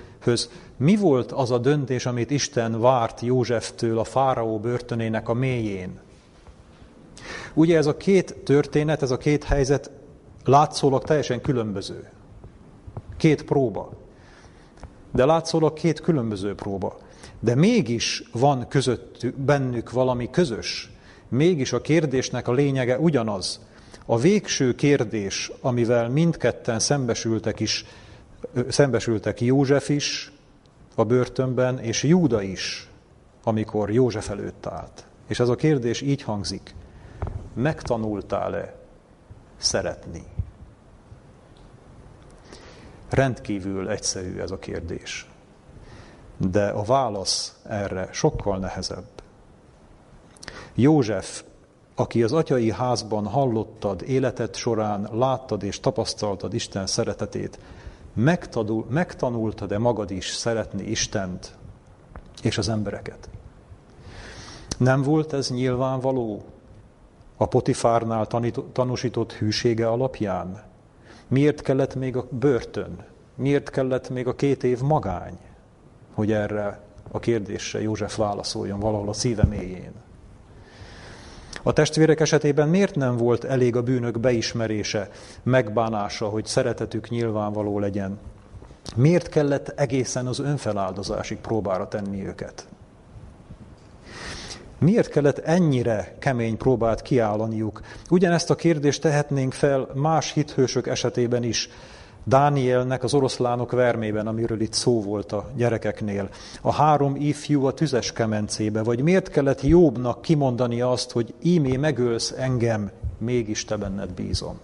mi 0.77 0.95
volt 0.95 1.31
az 1.31 1.51
a 1.51 1.57
döntés, 1.57 2.05
amit 2.05 2.31
Isten 2.31 2.81
várt 2.81 3.21
Józseftől 3.21 3.99
a 3.99 4.03
fáraó 4.03 4.59
börtönének 4.59 5.29
a 5.29 5.33
mélyén? 5.33 5.99
Ugye 7.53 7.77
ez 7.77 7.86
a 7.86 7.97
két 7.97 8.36
történet, 8.43 9.01
ez 9.01 9.12
a 9.12 9.17
két 9.17 9.43
helyzet 9.43 9.91
látszólag 10.45 11.03
teljesen 11.03 11.41
különböző. 11.41 12.09
Két 13.17 13.43
próba. 13.43 13.91
De 15.12 15.25
látszólag 15.25 15.73
két 15.73 16.01
különböző 16.01 16.55
próba. 16.55 16.97
De 17.39 17.55
mégis 17.55 18.23
van 18.31 18.67
közöttük, 18.67 19.38
bennük 19.38 19.91
valami 19.91 20.29
közös. 20.29 20.92
Mégis 21.34 21.74
a 21.74 21.82
kérdésnek 21.82 22.48
a 22.48 22.52
lényege 22.52 23.00
ugyanaz. 23.00 23.60
A 24.06 24.17
végső 24.17 24.76
kérdés, 24.76 25.52
amivel 25.62 26.10
mindketten 26.10 26.80
szembesültek 26.80 27.60
is, 27.60 27.86
szembesültek 28.67 29.41
József 29.41 29.89
is 29.89 30.32
a 30.96 31.04
börtönben, 31.04 31.80
és 31.80 32.04
Júda 32.04 32.41
is, 32.41 32.89
amikor 33.43 33.91
József 33.91 34.30
előtt 34.30 34.65
állt. 34.65 35.06
És 35.28 35.39
ez 35.39 35.50
a 35.50 35.56
kérdés 35.56 36.02
így 36.02 36.22
hangzik. 36.22 36.76
megtanultál-e 37.54 38.76
szeretni? 39.58 40.24
Rendkívül 43.10 43.89
egyszerű 43.89 44.39
ez 44.39 44.52
a 44.52 44.60
kérdés. 44.60 45.28
De 46.38 46.67
a 46.67 46.84
válasz 46.84 47.60
erre 47.63 48.10
sokkal 48.12 48.58
nehezebb. 48.58 49.12
József, 50.75 51.43
aki 51.95 52.23
az 52.23 52.33
atyai 52.33 52.71
házban 52.71 53.27
hallottad, 53.27 54.01
életed 54.01 54.55
során 54.55 55.09
láttad 55.12 55.63
és 55.63 55.79
tapasztaltad 55.79 56.53
Isten 56.53 56.88
szeretetét, 56.88 57.59
megtanultad-e 58.89 59.77
magad 59.77 60.12
is 60.12 60.29
szeretni 60.29 60.83
Istent 60.83 61.55
és 62.41 62.57
az 62.57 62.69
embereket? 62.69 63.29
Nem 64.77 65.01
volt 65.01 65.33
ez 65.33 65.49
nyilvánvaló 65.49 66.43
a 67.38 67.45
Potifárnál 67.45 68.27
tanúsított 68.71 69.33
hűsége 69.33 69.88
alapján? 69.88 70.63
Miért 71.27 71.62
kellett 71.62 71.95
még 71.95 72.15
a 72.17 72.27
börtön? 72.29 73.05
Miért 73.36 73.69
kellett 73.69 74.09
még 74.09 74.27
a 74.27 74.36
két 74.36 74.63
év 74.63 74.81
magány, 74.81 75.38
hogy 76.13 76.31
erre 76.31 76.81
a 77.12 77.19
kérdésre 77.19 77.81
József 77.81 78.17
válaszoljon 78.17 78.79
valahol 78.79 79.09
a 79.09 79.13
szíve 79.13 79.43
mélyén? 79.43 80.02
A 81.63 81.73
testvérek 81.73 82.19
esetében 82.19 82.69
miért 82.69 82.95
nem 82.95 83.17
volt 83.17 83.43
elég 83.43 83.76
a 83.76 83.82
bűnök 83.82 84.19
beismerése, 84.19 85.10
megbánása, 85.43 86.28
hogy 86.28 86.45
szeretetük 86.45 87.10
nyilvánvaló 87.10 87.80
legyen? 87.80 88.19
Miért 88.95 89.30
kellett 89.30 89.67
egészen 89.67 90.28
az 90.28 90.39
önfeláldozásig 90.39 91.38
próbára 91.38 91.88
tenni 91.88 92.26
őket? 92.26 92.67
Miért 94.80 95.10
kellett 95.10 95.38
ennyire 95.38 96.15
kemény 96.19 96.58
próbát 96.58 97.02
kiállaniuk? 97.02 97.82
Ugyanezt 98.10 98.49
a 98.49 98.56
kérdést 98.56 99.02
tehetnénk 99.02 99.54
fel 99.54 99.88
más 99.93 100.34
hithősök 100.34 100.88
esetében 100.88 101.43
is. 101.43 101.69
Dánielnek 102.23 103.03
az 103.03 103.13
oroszlánok 103.13 103.71
vermében, 103.71 104.27
amiről 104.27 104.62
itt 104.62 104.73
szó 104.73 105.01
volt 105.01 105.31
a 105.31 105.49
gyerekeknél. 105.55 106.29
A 106.62 106.73
három 106.73 107.15
ifjú 107.15 107.65
a 107.65 107.73
tüzes 107.73 108.12
kemencébe. 108.12 108.83
Vagy 108.83 109.01
miért 109.01 109.29
kellett 109.29 109.62
Jobbnak 109.62 110.21
kimondani 110.21 110.81
azt, 110.81 111.12
hogy 111.12 111.33
ímé 111.41 111.77
megölsz 111.77 112.33
engem, 112.38 112.91
mégis 113.17 113.65
te 113.65 113.77
benned 113.77 114.12
bízom. 114.12 114.59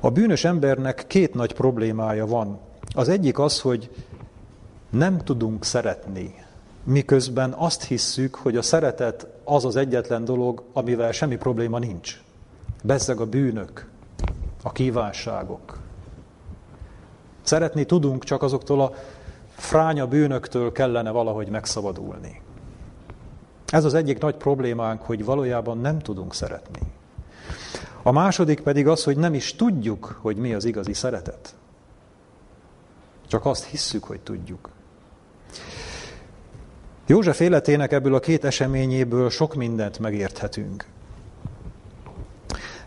A 0.00 0.10
bűnös 0.10 0.44
embernek 0.44 1.04
két 1.06 1.34
nagy 1.34 1.54
problémája 1.54 2.26
van. 2.26 2.58
Az 2.94 3.08
egyik 3.08 3.38
az, 3.38 3.60
hogy 3.60 3.90
nem 4.90 5.18
tudunk 5.18 5.64
szeretni 5.64 6.34
miközben 6.88 7.54
azt 7.56 7.84
hisszük, 7.84 8.34
hogy 8.34 8.56
a 8.56 8.62
szeretet 8.62 9.26
az 9.44 9.64
az 9.64 9.76
egyetlen 9.76 10.24
dolog, 10.24 10.62
amivel 10.72 11.12
semmi 11.12 11.36
probléma 11.36 11.78
nincs. 11.78 12.20
Bezzeg 12.82 13.20
a 13.20 13.26
bűnök, 13.26 13.88
a 14.68 14.72
kívánságok. 14.72 15.78
Szeretni 17.42 17.84
tudunk, 17.84 18.24
csak 18.24 18.42
azoktól 18.42 18.80
a 18.80 18.92
fránya 19.54 20.06
bűnöktől 20.06 20.72
kellene 20.72 21.10
valahogy 21.10 21.48
megszabadulni. 21.48 22.42
Ez 23.66 23.84
az 23.84 23.94
egyik 23.94 24.18
nagy 24.18 24.36
problémánk, 24.36 25.02
hogy 25.02 25.24
valójában 25.24 25.78
nem 25.78 25.98
tudunk 25.98 26.34
szeretni. 26.34 26.80
A 28.02 28.12
második 28.12 28.60
pedig 28.60 28.86
az, 28.88 29.04
hogy 29.04 29.16
nem 29.16 29.34
is 29.34 29.54
tudjuk, 29.54 30.18
hogy 30.22 30.36
mi 30.36 30.54
az 30.54 30.64
igazi 30.64 30.92
szeretet. 30.92 31.54
Csak 33.26 33.46
azt 33.46 33.64
hisszük, 33.64 34.04
hogy 34.04 34.20
tudjuk. 34.20 34.70
József 37.06 37.40
életének 37.40 37.92
ebből 37.92 38.14
a 38.14 38.20
két 38.20 38.44
eseményéből 38.44 39.30
sok 39.30 39.54
mindent 39.54 39.98
megérthetünk. 39.98 40.86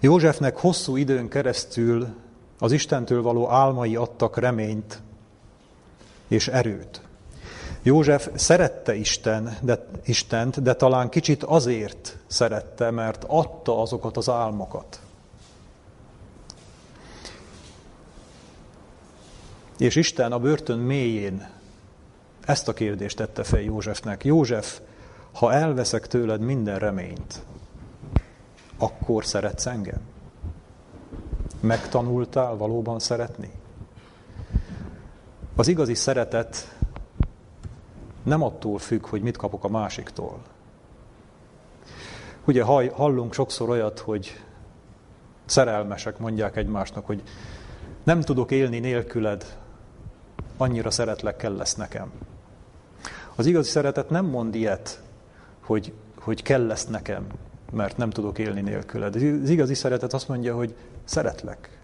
Józsefnek 0.04 0.58
hosszú 0.58 0.96
időn 0.96 1.28
keresztül 1.30 2.08
az 2.60 2.72
Istentől 2.72 3.22
való 3.22 3.50
álmai 3.50 3.96
adtak 3.96 4.38
reményt 4.38 5.02
és 6.28 6.48
erőt. 6.48 7.02
József 7.84 8.30
szerette 8.36 8.96
Isten, 8.96 9.58
de, 9.62 9.86
Istent, 10.06 10.62
de 10.62 10.74
talán 10.74 11.10
kicsit 11.10 11.44
azért 11.44 12.18
szerette, 12.28 12.92
mert 12.92 13.24
adta 13.28 13.82
azokat 13.82 14.18
az 14.18 14.30
álmokat. 14.30 15.00
És 19.78 19.96
Isten 19.96 20.32
a 20.32 20.40
börtön 20.40 20.80
mélyén 20.80 21.50
ezt 22.46 22.68
a 22.68 22.74
kérdést 22.74 23.18
tette 23.18 23.44
fel 23.44 23.62
Józsefnek. 23.62 24.24
József, 24.24 24.80
ha 25.32 25.54
elveszek 25.54 26.08
tőled 26.08 26.42
minden 26.42 26.80
reményt, 26.80 27.42
akkor 28.82 29.26
szeretsz 29.26 29.65
engem? 29.65 30.02
Megtanultál 31.60 32.56
valóban 32.56 33.00
szeretni? 33.00 33.52
Az 35.56 35.67
igazi 35.67 35.94
szeretet 35.94 36.76
nem 38.24 38.44
attól 38.44 38.78
függ, 38.78 39.06
hogy 39.06 39.22
mit 39.22 39.38
kapok 39.38 39.63
a 39.63 39.70
másiktól. 39.70 40.41
Ugye 42.46 42.63
hallunk 42.94 43.34
sokszor 43.34 43.70
olyat, 43.70 44.00
hogy 44.00 44.41
szerelmesek 45.46 46.17
mondják 46.17 46.56
egymásnak, 46.56 47.06
hogy 47.06 47.24
nem 48.04 48.22
tudok 48.22 48.52
élni 48.52 48.80
nélküled, 48.80 49.58
annyira 50.58 50.91
szeretlek, 50.91 51.36
kell 51.36 51.56
lesz 51.56 51.76
nekem. 51.76 52.12
Az 53.36 53.46
igazi 53.46 53.70
szeretet 53.70 54.10
nem 54.10 54.26
mond 54.26 54.56
ilyet, 54.56 55.02
hogy, 55.62 55.94
hogy 56.20 56.41
kell 56.41 56.65
lesz 56.65 56.86
nekem, 56.86 57.28
mert 57.71 57.97
nem 57.97 58.10
tudok 58.10 58.38
élni 58.38 58.62
nélküled. 58.62 59.15
Az 59.15 59.49
igazi 59.49 59.73
szeretet 59.73 60.13
azt 60.13 60.27
mondja, 60.27 60.55
hogy 60.55 60.75
szeretlek. 61.03 61.79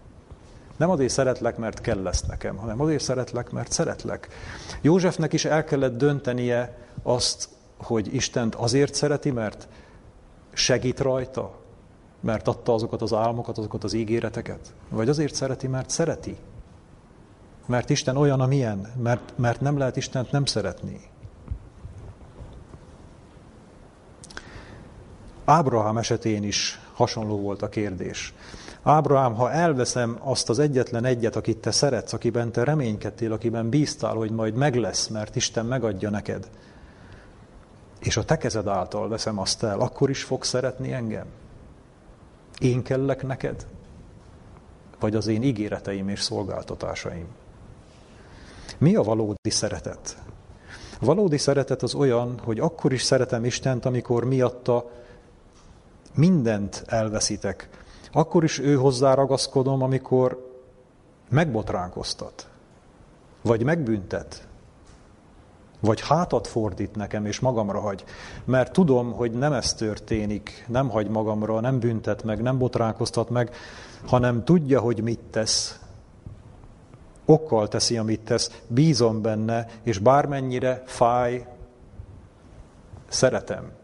Nem 0.76 0.90
azért 0.90 1.12
szeretlek, 1.12 1.56
mert 1.56 1.80
kell 1.80 2.02
lesz 2.02 2.22
nekem, 2.22 2.56
hanem 2.56 2.80
azért 2.80 3.02
szeretlek, 3.02 3.50
mert 3.50 3.72
szeretlek. 3.72 4.28
Józsefnek 4.80 5.32
is 5.32 5.44
el 5.44 5.64
kellett 5.64 5.96
döntenie 5.96 6.78
azt, 7.02 7.48
hogy 7.76 8.14
Istent 8.14 8.54
azért 8.54 8.94
szereti, 8.94 9.30
mert 9.30 9.68
segít 10.52 11.00
rajta, 11.00 11.54
mert 12.20 12.48
adta 12.48 12.74
azokat 12.74 13.02
az 13.02 13.12
álmokat, 13.12 13.58
azokat 13.58 13.84
az 13.84 13.92
ígéreteket, 13.92 14.74
vagy 14.88 15.08
azért 15.08 15.34
szereti, 15.34 15.66
mert 15.66 15.90
szereti. 15.90 16.36
Mert 17.66 17.90
Isten 17.90 18.16
olyan, 18.16 18.40
amilyen, 18.40 18.92
mert, 19.02 19.32
mert 19.36 19.60
nem 19.60 19.78
lehet 19.78 19.96
Istent 19.96 20.30
nem 20.30 20.44
szeretni. 20.44 21.00
Ábrahám 25.48 25.98
esetén 25.98 26.42
is 26.42 26.80
hasonló 26.94 27.40
volt 27.40 27.62
a 27.62 27.68
kérdés. 27.68 28.34
Ábrahám, 28.82 29.34
ha 29.34 29.50
elveszem 29.50 30.18
azt 30.22 30.48
az 30.48 30.58
egyetlen 30.58 31.04
egyet, 31.04 31.36
akit 31.36 31.58
te 31.58 31.70
szeretsz, 31.70 32.12
akiben 32.12 32.52
te 32.52 32.64
reménykedtél, 32.64 33.32
akiben 33.32 33.68
bíztál, 33.68 34.14
hogy 34.14 34.30
majd 34.30 34.54
meg 34.54 34.74
lesz, 34.74 35.06
mert 35.06 35.36
Isten 35.36 35.66
megadja 35.66 36.10
neked, 36.10 36.48
és 38.00 38.16
a 38.16 38.24
te 38.24 38.36
kezed 38.36 38.66
által 38.66 39.08
veszem 39.08 39.38
azt 39.38 39.62
el, 39.62 39.80
akkor 39.80 40.10
is 40.10 40.22
fogsz 40.22 40.48
szeretni 40.48 40.92
engem? 40.92 41.26
Én 42.58 42.82
kellek 42.82 43.22
neked? 43.22 43.66
Vagy 45.00 45.14
az 45.14 45.26
én 45.26 45.42
ígéreteim 45.42 46.08
és 46.08 46.20
szolgáltatásaim? 46.20 47.26
Mi 48.78 48.96
a 48.96 49.02
valódi 49.02 49.50
szeretet? 49.50 50.18
Valódi 51.00 51.38
szeretet 51.38 51.82
az 51.82 51.94
olyan, 51.94 52.40
hogy 52.44 52.60
akkor 52.60 52.92
is 52.92 53.02
szeretem 53.02 53.44
Istent, 53.44 53.84
amikor 53.84 54.24
miatta 54.24 54.90
mindent 56.18 56.84
elveszítek. 56.86 57.68
Akkor 58.12 58.44
is 58.44 58.58
ő 58.58 58.74
hozzá 58.74 59.14
ragaszkodom, 59.14 59.82
amikor 59.82 60.52
megbotránkoztat, 61.28 62.48
vagy 63.42 63.62
megbüntet, 63.62 64.48
vagy 65.80 66.00
hátat 66.00 66.46
fordít 66.46 66.96
nekem, 66.96 67.26
és 67.26 67.40
magamra 67.40 67.80
hagy. 67.80 68.04
Mert 68.44 68.72
tudom, 68.72 69.12
hogy 69.12 69.32
nem 69.32 69.52
ez 69.52 69.74
történik, 69.74 70.64
nem 70.68 70.88
hagy 70.88 71.08
magamra, 71.08 71.60
nem 71.60 71.78
büntet 71.78 72.22
meg, 72.24 72.42
nem 72.42 72.58
botránkoztat 72.58 73.30
meg, 73.30 73.54
hanem 74.06 74.44
tudja, 74.44 74.80
hogy 74.80 75.02
mit 75.02 75.20
tesz. 75.30 75.80
Okkal 77.24 77.68
teszi, 77.68 77.98
amit 77.98 78.20
tesz, 78.20 78.60
bízom 78.66 79.22
benne, 79.22 79.66
és 79.82 79.98
bármennyire 79.98 80.82
fáj, 80.86 81.46
szeretem. 83.08 83.77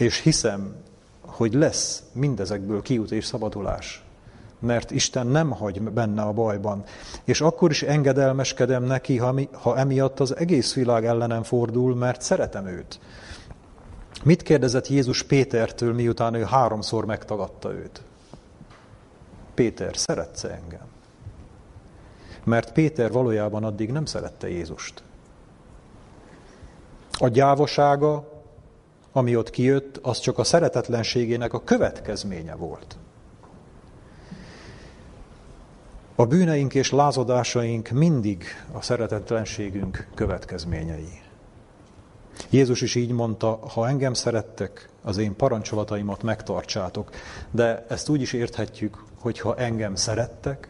És 0.00 0.20
hiszem, 0.20 0.74
hogy 1.20 1.54
lesz 1.54 2.02
mindezekből 2.12 2.82
kiút 2.82 3.10
és 3.10 3.24
szabadulás. 3.24 4.04
Mert 4.58 4.90
Isten 4.90 5.26
nem 5.26 5.50
hagy 5.50 5.82
benne 5.82 6.22
a 6.22 6.32
bajban. 6.32 6.84
És 7.24 7.40
akkor 7.40 7.70
is 7.70 7.82
engedelmeskedem 7.82 8.82
neki, 8.82 9.16
ha, 9.16 9.32
mi, 9.32 9.48
ha 9.52 9.76
emiatt 9.76 10.20
az 10.20 10.36
egész 10.36 10.74
világ 10.74 11.04
ellenem 11.04 11.42
fordul, 11.42 11.94
mert 11.94 12.22
szeretem 12.22 12.66
őt. 12.66 13.00
Mit 14.24 14.42
kérdezett 14.42 14.88
Jézus 14.88 15.22
Pétertől, 15.22 15.94
miután 15.94 16.34
ő 16.34 16.44
háromszor 16.44 17.04
megtagadta 17.04 17.72
őt? 17.72 18.02
Péter, 19.54 19.96
szeretsz 19.96 20.44
engem? 20.44 20.86
Mert 22.44 22.72
Péter 22.72 23.12
valójában 23.12 23.64
addig 23.64 23.92
nem 23.92 24.04
szerette 24.04 24.48
Jézust. 24.48 25.02
A 27.18 27.28
gyávasága, 27.28 28.29
ami 29.12 29.36
ott 29.36 29.50
kijött, 29.50 29.96
az 30.02 30.18
csak 30.18 30.38
a 30.38 30.44
szeretetlenségének 30.44 31.52
a 31.52 31.64
következménye 31.64 32.54
volt. 32.54 32.96
A 36.14 36.26
bűneink 36.26 36.74
és 36.74 36.90
lázadásaink 36.90 37.88
mindig 37.88 38.44
a 38.72 38.82
szeretetlenségünk 38.82 40.08
következményei. 40.14 41.22
Jézus 42.50 42.80
is 42.80 42.94
így 42.94 43.10
mondta, 43.10 43.58
ha 43.74 43.88
engem 43.88 44.14
szerettek, 44.14 44.88
az 45.02 45.18
én 45.18 45.36
parancsolataimat 45.36 46.22
megtartsátok. 46.22 47.10
De 47.50 47.86
ezt 47.88 48.08
úgy 48.08 48.20
is 48.20 48.32
érthetjük, 48.32 49.04
hogy 49.18 49.40
ha 49.40 49.56
engem 49.56 49.94
szerettek, 49.94 50.68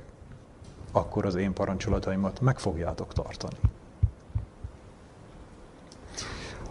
akkor 0.92 1.26
az 1.26 1.34
én 1.34 1.52
parancsolataimat 1.52 2.40
meg 2.40 2.58
fogjátok 2.58 3.12
tartani. 3.12 3.56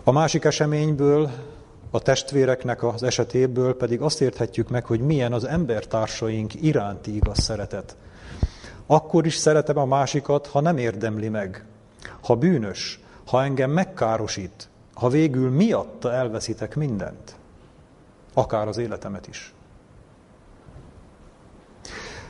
A 0.04 0.12
másik 0.12 0.44
eseményből, 0.44 1.32
a 1.92 2.00
testvéreknek 2.00 2.84
az 2.84 3.04
esetéből 3.04 3.78
pedig 3.78 4.02
azt 4.02 4.22
érthetjük 4.22 4.70
meg, 4.70 4.86
hogy 4.86 5.00
milyen 5.00 5.34
az 5.34 5.44
embertársaink 5.44 6.62
iránti 6.62 7.16
igaz 7.16 7.40
szeretet. 7.40 7.96
Akkor 8.86 9.26
is 9.26 9.36
szeretem 9.36 9.78
a 9.78 9.86
másikat, 9.86 10.48
ha 10.48 10.60
nem 10.60 10.78
érdemli 10.78 11.30
meg, 11.30 11.66
ha 12.22 12.36
bűnös, 12.36 13.00
ha 13.26 13.44
engem 13.44 13.72
megkárosít, 13.72 14.70
ha 14.94 15.10
végül 15.10 15.50
miatta 15.50 16.14
elveszitek 16.14 16.76
mindent, 16.76 17.36
akár 18.34 18.68
az 18.68 18.78
életemet 18.78 19.28
is. 19.28 19.54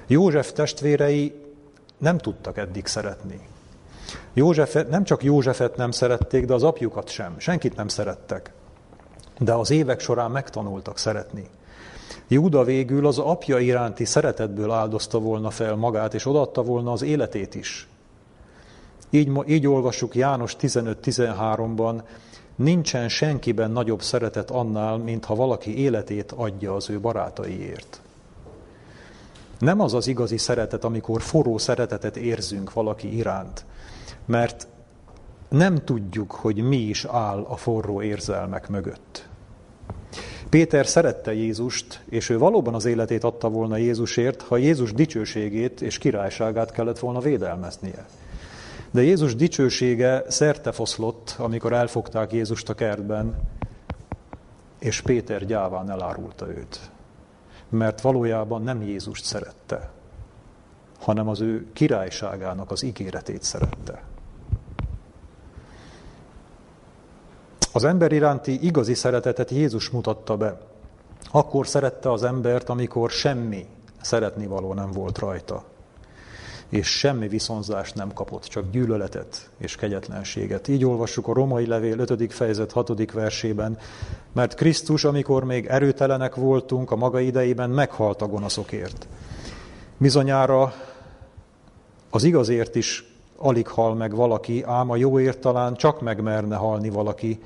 József 0.07 0.51
testvérei 0.51 1.33
nem 1.97 2.17
tudtak 2.17 2.57
eddig 2.57 2.85
szeretni. 2.85 3.47
Józsefet, 4.33 4.89
nem 4.89 5.03
csak 5.03 5.23
Józsefet 5.23 5.75
nem 5.75 5.91
szerették, 5.91 6.45
de 6.45 6.53
az 6.53 6.63
apjukat 6.63 7.09
sem. 7.09 7.35
Senkit 7.37 7.75
nem 7.75 7.87
szerettek. 7.87 8.51
De 9.39 9.53
az 9.53 9.69
évek 9.69 9.99
során 9.99 10.31
megtanultak 10.31 10.97
szeretni. 10.97 11.49
Júda 12.27 12.63
végül 12.63 13.07
az 13.07 13.17
apja 13.17 13.59
iránti 13.59 14.05
szeretetből 14.05 14.71
áldozta 14.71 15.19
volna 15.19 15.49
fel 15.49 15.75
magát, 15.75 16.13
és 16.13 16.25
odaadta 16.25 16.63
volna 16.63 16.91
az 16.91 17.01
életét 17.01 17.55
is. 17.55 17.87
Így, 19.09 19.31
így 19.47 19.67
olvassuk 19.67 20.15
János 20.15 20.55
15-13-ban, 20.59 22.01
nincsen 22.55 23.09
senkiben 23.09 23.71
nagyobb 23.71 24.01
szeretet 24.01 24.51
annál, 24.51 24.97
mint 24.97 25.25
ha 25.25 25.35
valaki 25.35 25.77
életét 25.77 26.31
adja 26.31 26.75
az 26.75 26.89
ő 26.89 26.99
barátaiért. 26.99 28.01
Nem 29.59 29.79
az 29.79 29.93
az 29.93 30.07
igazi 30.07 30.37
szeretet, 30.37 30.83
amikor 30.83 31.21
forró 31.21 31.57
szeretetet 31.57 32.17
érzünk 32.17 32.73
valaki 32.73 33.15
iránt, 33.17 33.65
mert 34.25 34.67
nem 35.49 35.75
tudjuk, 35.75 36.31
hogy 36.31 36.61
mi 36.61 36.77
is 36.77 37.05
áll 37.05 37.45
a 37.47 37.55
forró 37.55 38.01
érzelmek 38.01 38.69
mögött. 38.69 39.28
Péter 40.49 40.87
szerette 40.87 41.33
Jézust, 41.33 42.01
és 42.09 42.29
ő 42.29 42.37
valóban 42.37 42.73
az 42.73 42.85
életét 42.85 43.23
adta 43.23 43.49
volna 43.49 43.77
Jézusért, 43.77 44.41
ha 44.41 44.57
Jézus 44.57 44.93
dicsőségét 44.93 45.81
és 45.81 45.97
királyságát 45.97 46.71
kellett 46.71 46.99
volna 46.99 47.19
védelmeznie. 47.19 48.05
De 48.91 49.01
Jézus 49.01 49.35
dicsősége 49.35 50.23
szerte 50.27 50.71
foszlott, 50.71 51.35
amikor 51.37 51.73
elfogták 51.73 52.31
Jézust 52.31 52.69
a 52.69 52.73
kertben, 52.73 53.35
és 54.79 55.01
Péter 55.01 55.45
gyáván 55.45 55.89
elárulta 55.89 56.47
őt. 56.47 56.79
Mert 57.69 58.01
valójában 58.01 58.61
nem 58.61 58.81
Jézust 58.81 59.23
szerette, 59.25 59.89
hanem 60.99 61.27
az 61.27 61.41
ő 61.41 61.65
királyságának 61.73 62.71
az 62.71 62.83
ígéretét 62.83 63.43
szerette. 63.43 64.03
Az 67.71 67.83
ember 67.83 68.11
iránti 68.11 68.65
igazi 68.65 68.93
szeretetet 68.93 69.51
Jézus 69.51 69.89
mutatta 69.89 70.37
be. 70.37 70.57
Akkor 71.31 71.67
szerette 71.67 72.11
az 72.11 72.23
embert, 72.23 72.69
amikor 72.69 73.09
semmi 73.09 73.65
szeretnivaló 74.01 74.73
nem 74.73 74.91
volt 74.91 75.17
rajta 75.17 75.63
és 76.69 76.87
semmi 76.87 77.27
viszonzást 77.27 77.95
nem 77.95 78.13
kapott, 78.13 78.43
csak 78.43 78.71
gyűlöletet 78.71 79.49
és 79.57 79.75
kegyetlenséget. 79.75 80.67
Így 80.67 80.85
olvassuk 80.85 81.27
a 81.27 81.33
romai 81.33 81.67
levél 81.67 81.99
5. 81.99 82.33
fejezet 82.33 82.71
6. 82.71 83.11
versében, 83.11 83.77
mert 84.33 84.53
Krisztus, 84.53 85.03
amikor 85.03 85.43
még 85.43 85.65
erőtelenek 85.65 86.35
voltunk, 86.35 86.91
a 86.91 86.95
maga 86.95 87.19
idejében 87.19 87.69
meghalt 87.69 88.21
a 88.21 88.27
gonoszokért. 88.27 89.07
Bizonyára 89.97 90.73
az 92.09 92.23
igazért 92.23 92.75
is 92.75 93.18
alig 93.39 93.67
hal 93.67 93.95
meg 93.95 94.15
valaki, 94.15 94.63
ám 94.63 94.89
a 94.89 94.95
jóért 94.95 95.39
talán 95.39 95.75
csak 95.75 96.01
megmerne 96.01 96.55
halni 96.55 96.89
valaki. 96.89 97.39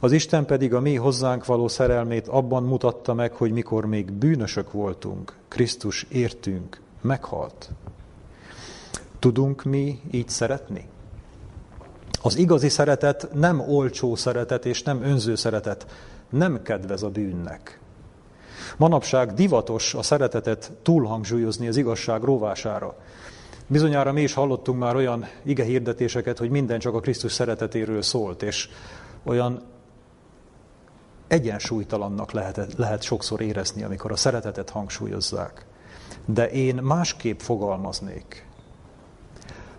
Az 0.00 0.12
Isten 0.12 0.46
pedig 0.46 0.74
a 0.74 0.80
mi 0.80 0.94
hozzánk 0.94 1.46
való 1.46 1.68
szerelmét 1.68 2.28
abban 2.28 2.62
mutatta 2.62 3.14
meg, 3.14 3.32
hogy 3.32 3.52
mikor 3.52 3.86
még 3.86 4.12
bűnösök 4.12 4.72
voltunk, 4.72 5.36
Krisztus 5.48 6.06
értünk, 6.08 6.80
meghalt. 7.00 7.70
Tudunk 9.18 9.62
mi 9.62 10.00
így 10.10 10.28
szeretni? 10.28 10.88
Az 12.22 12.36
igazi 12.36 12.68
szeretet 12.68 13.28
nem 13.32 13.60
olcsó 13.60 14.14
szeretet 14.14 14.66
és 14.66 14.82
nem 14.82 15.02
önző 15.02 15.34
szeretet, 15.34 15.86
nem 16.30 16.62
kedvez 16.62 17.02
a 17.02 17.08
bűnnek. 17.08 17.80
Manapság 18.76 19.32
divatos 19.32 19.94
a 19.94 20.02
szeretetet 20.02 20.72
túlhangsúlyozni 20.82 21.68
az 21.68 21.76
igazság 21.76 22.22
rovására. 22.22 22.96
Bizonyára 23.66 24.12
mi 24.12 24.22
is 24.22 24.34
hallottunk 24.34 24.78
már 24.78 24.96
olyan 24.96 25.26
ige 25.42 25.64
hirdetéseket, 25.64 26.38
hogy 26.38 26.50
minden 26.50 26.78
csak 26.78 26.94
a 26.94 27.00
Krisztus 27.00 27.32
szeretetéről 27.32 28.02
szólt, 28.02 28.42
és 28.42 28.68
olyan 29.22 29.62
egyensúlytalannak 31.28 32.32
lehet, 32.32 32.74
lehet 32.76 33.02
sokszor 33.02 33.40
érezni, 33.40 33.82
amikor 33.82 34.12
a 34.12 34.16
szeretetet 34.16 34.70
hangsúlyozzák. 34.70 35.66
De 36.24 36.50
én 36.50 36.74
másképp 36.74 37.40
fogalmaznék. 37.40 38.46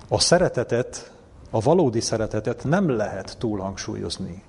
A 0.09 0.19
szeretetet, 0.19 1.11
a 1.49 1.59
valódi 1.59 2.01
szeretetet 2.01 2.63
nem 2.63 2.89
lehet 2.89 3.37
túlhangsúlyozni, 3.37 4.43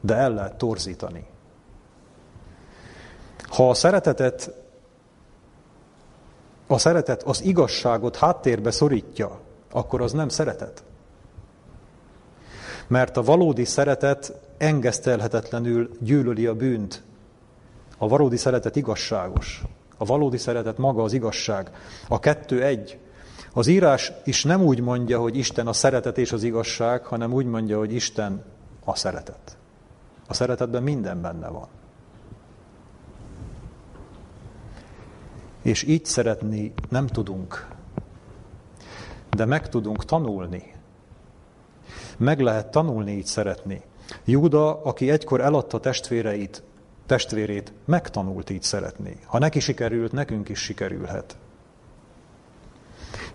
de 0.00 0.14
el 0.14 0.34
lehet 0.34 0.56
torzítani. 0.56 1.26
Ha 3.42 3.68
a 3.68 3.74
szeretetet, 3.74 4.61
a 6.72 6.78
szeretet 6.78 7.22
az 7.22 7.42
igazságot 7.44 8.16
háttérbe 8.16 8.70
szorítja, 8.70 9.40
akkor 9.70 10.00
az 10.00 10.12
nem 10.12 10.28
szeretet. 10.28 10.84
Mert 12.86 13.16
a 13.16 13.22
valódi 13.22 13.64
szeretet 13.64 14.32
engesztelhetetlenül 14.58 15.90
gyűlöli 16.00 16.46
a 16.46 16.54
bűnt. 16.54 17.02
A 17.98 18.08
valódi 18.08 18.36
szeretet 18.36 18.76
igazságos. 18.76 19.62
A 19.96 20.04
valódi 20.04 20.36
szeretet 20.36 20.78
maga 20.78 21.02
az 21.02 21.12
igazság. 21.12 21.70
A 22.08 22.18
kettő 22.18 22.62
egy. 22.62 22.98
Az 23.52 23.66
írás 23.66 24.12
is 24.24 24.44
nem 24.44 24.62
úgy 24.62 24.80
mondja, 24.80 25.20
hogy 25.20 25.36
Isten 25.36 25.66
a 25.66 25.72
szeretet 25.72 26.18
és 26.18 26.32
az 26.32 26.42
igazság, 26.42 27.04
hanem 27.04 27.32
úgy 27.32 27.46
mondja, 27.46 27.78
hogy 27.78 27.92
Isten 27.92 28.44
a 28.84 28.94
szeretet. 28.94 29.56
A 30.28 30.34
szeretetben 30.34 30.82
minden 30.82 31.20
benne 31.20 31.48
van. 31.48 31.68
És 35.62 35.82
így 35.82 36.04
szeretni 36.04 36.72
nem 36.88 37.06
tudunk, 37.06 37.68
de 39.30 39.44
meg 39.44 39.68
tudunk 39.68 40.04
tanulni. 40.04 40.74
Meg 42.16 42.40
lehet 42.40 42.70
tanulni 42.70 43.12
így 43.12 43.26
szeretni. 43.26 43.82
Júda, 44.24 44.82
aki 44.82 45.10
egykor 45.10 45.40
eladta 45.40 45.80
testvéreit, 45.80 46.62
testvérét, 47.06 47.72
megtanult 47.84 48.50
így 48.50 48.62
szeretni. 48.62 49.18
Ha 49.24 49.38
neki 49.38 49.60
sikerült, 49.60 50.12
nekünk 50.12 50.48
is 50.48 50.58
sikerülhet. 50.58 51.36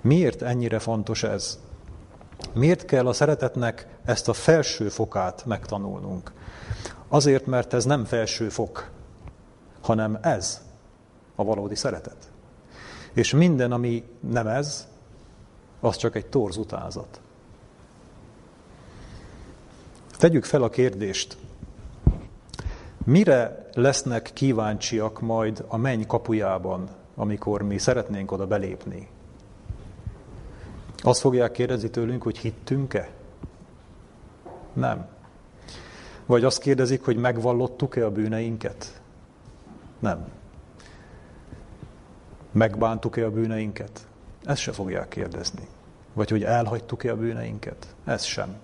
Miért 0.01 0.41
ennyire 0.41 0.80
fontos 0.80 1.23
ez? 1.23 1.59
Miért 2.53 2.86
kell 2.86 3.07
a 3.07 3.13
szeretetnek 3.13 3.88
ezt 4.05 4.30
a 4.30 4.34
felső 4.34 4.89
fokát 4.89 5.45
megtanulnunk? 5.45 6.32
Azért, 7.07 7.45
mert 7.45 7.73
ez 7.73 7.86
nem 7.86 8.05
felső 8.05 8.49
fok, 8.49 8.89
hanem 9.82 10.17
ez 10.21 10.66
a 11.39 11.43
valódi 11.43 11.75
szeretet. 11.75 12.31
És 13.13 13.33
minden, 13.33 13.71
ami 13.71 14.03
nem 14.19 14.47
ez, 14.47 14.88
az 15.79 15.95
csak 15.95 16.15
egy 16.15 16.25
torz 16.25 16.57
utázat. 16.57 17.21
Tegyük 20.17 20.43
fel 20.43 20.63
a 20.63 20.69
kérdést, 20.69 21.38
mire 23.03 23.69
lesznek 23.73 24.31
kíváncsiak 24.33 25.21
majd 25.21 25.65
a 25.67 25.77
menny 25.77 26.05
kapujában, 26.07 26.89
amikor 27.15 27.61
mi 27.61 27.77
szeretnénk 27.77 28.31
oda 28.31 28.47
belépni? 28.47 29.09
Azt 30.97 31.19
fogják 31.19 31.51
kérdezni 31.51 31.89
tőlünk, 31.89 32.23
hogy 32.23 32.38
hittünk-e? 32.38 33.09
Nem. 34.73 35.07
Vagy 36.25 36.43
azt 36.43 36.61
kérdezik, 36.61 37.05
hogy 37.05 37.17
megvallottuk-e 37.17 38.05
a 38.05 38.11
bűneinket? 38.11 39.01
Nem. 39.99 40.27
Megbántuk-e 42.58 43.26
a 43.26 43.32
bűneinket? 43.32 44.08
Ezt 44.43 44.62
se 44.62 44.72
fogják 44.72 45.08
kérdezni. 45.08 45.68
Vagy 46.14 46.30
hogy 46.30 46.43
elhagytuk-e 46.43 47.12
a 47.12 47.16
bűneinket? 47.16 47.95
Ez 48.05 48.24
sem. 48.24 48.55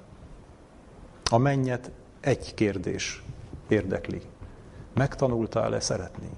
A 1.32 1.38
mennyet 1.38 1.92
egy 2.20 2.54
kérdés 2.54 3.24
érdekli. 3.68 4.22
Megtanultál-e 4.94 5.80
szeretni? 5.80 6.30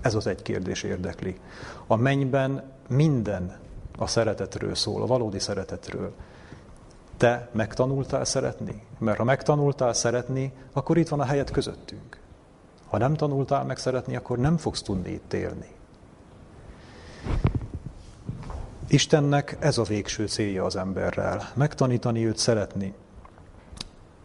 Ez 0.00 0.14
az 0.14 0.26
egy 0.26 0.42
kérdés 0.42 0.82
érdekli. 0.82 1.40
A 1.86 1.96
mennyben 1.96 2.72
minden 2.88 3.58
a 3.98 4.06
szeretetről 4.06 4.74
szól, 4.74 5.02
a 5.02 5.06
valódi 5.06 5.38
szeretetről. 5.38 6.14
Te 7.16 7.48
megtanultál 7.52 8.24
szeretni? 8.24 8.82
Mert 8.98 9.18
ha 9.18 9.24
megtanultál 9.24 9.92
szeretni, 9.92 10.52
akkor 10.72 10.96
itt 10.98 11.08
van 11.08 11.20
a 11.20 11.24
helyet 11.24 11.50
közöttünk. 11.50 12.20
Ha 12.88 12.98
nem 12.98 13.14
tanultál 13.14 13.64
meg 13.64 13.76
szeretni, 13.76 14.16
akkor 14.16 14.38
nem 14.38 14.56
fogsz 14.56 14.82
tudni 14.82 15.10
itt 15.10 15.32
élni. 15.32 15.78
Istennek 18.88 19.56
ez 19.60 19.78
a 19.78 19.82
végső 19.82 20.26
célja 20.26 20.64
az 20.64 20.76
emberrel, 20.76 21.50
megtanítani 21.54 22.26
őt 22.26 22.36
szeretni. 22.36 22.94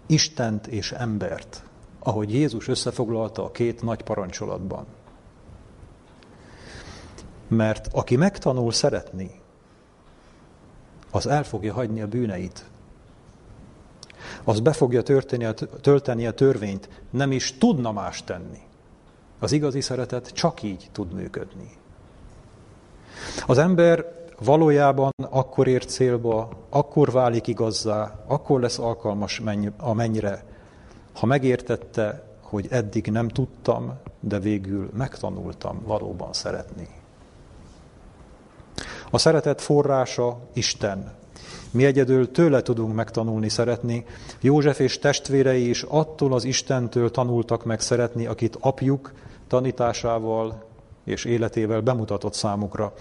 Istent 0.05 0.67
és 0.67 0.91
embert, 0.91 1.63
ahogy 1.99 2.33
Jézus 2.33 2.67
összefoglalta 2.67 3.43
a 3.43 3.51
két 3.51 3.81
nagy 3.81 4.03
parancsolatban. 4.03 4.85
Mert 7.47 7.87
aki 7.93 8.15
megtanul 8.15 8.71
szeretni, 8.71 9.31
az 11.11 11.27
el 11.27 11.43
fogja 11.43 11.73
hagyni 11.73 12.01
a 12.01 12.07
bűneit. 12.07 12.65
Az 14.43 14.59
be 14.59 14.73
fogja 14.73 15.01
történni, 15.01 15.47
tölteni 15.81 16.27
a 16.27 16.33
törvényt, 16.33 16.89
nem 17.09 17.31
is 17.31 17.57
tudna 17.57 17.91
más 17.91 18.23
tenni. 18.23 18.59
Az 19.39 19.51
igazi 19.51 19.81
szeretet 19.81 20.29
csak 20.29 20.63
így 20.63 20.89
tud 20.91 21.13
működni. 21.13 21.71
Az 23.45 23.57
ember 23.57 24.05
valójában 24.39 25.11
akkor 25.29 25.67
ér 25.67 25.85
célba, 25.85 26.49
akkor 26.69 27.11
válik 27.11 27.47
igazzá, 27.47 28.23
akkor 28.27 28.59
lesz 28.59 28.79
alkalmas 28.79 29.41
a 29.77 29.93
mennyire, 29.93 30.43
ha 31.13 31.25
megértette, 31.25 32.23
hogy 32.41 32.67
eddig 32.69 33.07
nem 33.07 33.27
tudtam, 33.27 33.93
de 34.19 34.39
végül 34.39 34.89
megtanultam 34.93 35.81
valóban 35.85 36.33
szeretni. 36.33 36.87
A 39.11 39.17
szeretet 39.17 39.61
forrása 39.61 40.37
Isten. 40.53 41.13
Mi 41.71 41.85
egyedül 41.85 42.31
tőle 42.31 42.61
tudunk 42.61 42.95
megtanulni 42.95 43.49
szeretni. 43.49 44.05
József 44.41 44.79
és 44.79 44.99
testvérei 44.99 45.69
is 45.69 45.83
attól 45.83 46.33
az 46.33 46.43
Istentől 46.43 47.11
tanultak 47.11 47.65
meg 47.65 47.79
szeretni, 47.79 48.25
akit 48.25 48.57
apjuk 48.59 49.13
tanításával 49.47 50.63
és 51.03 51.25
életével 51.25 51.81
bemutatott 51.81 52.33
számukra. 52.33 52.93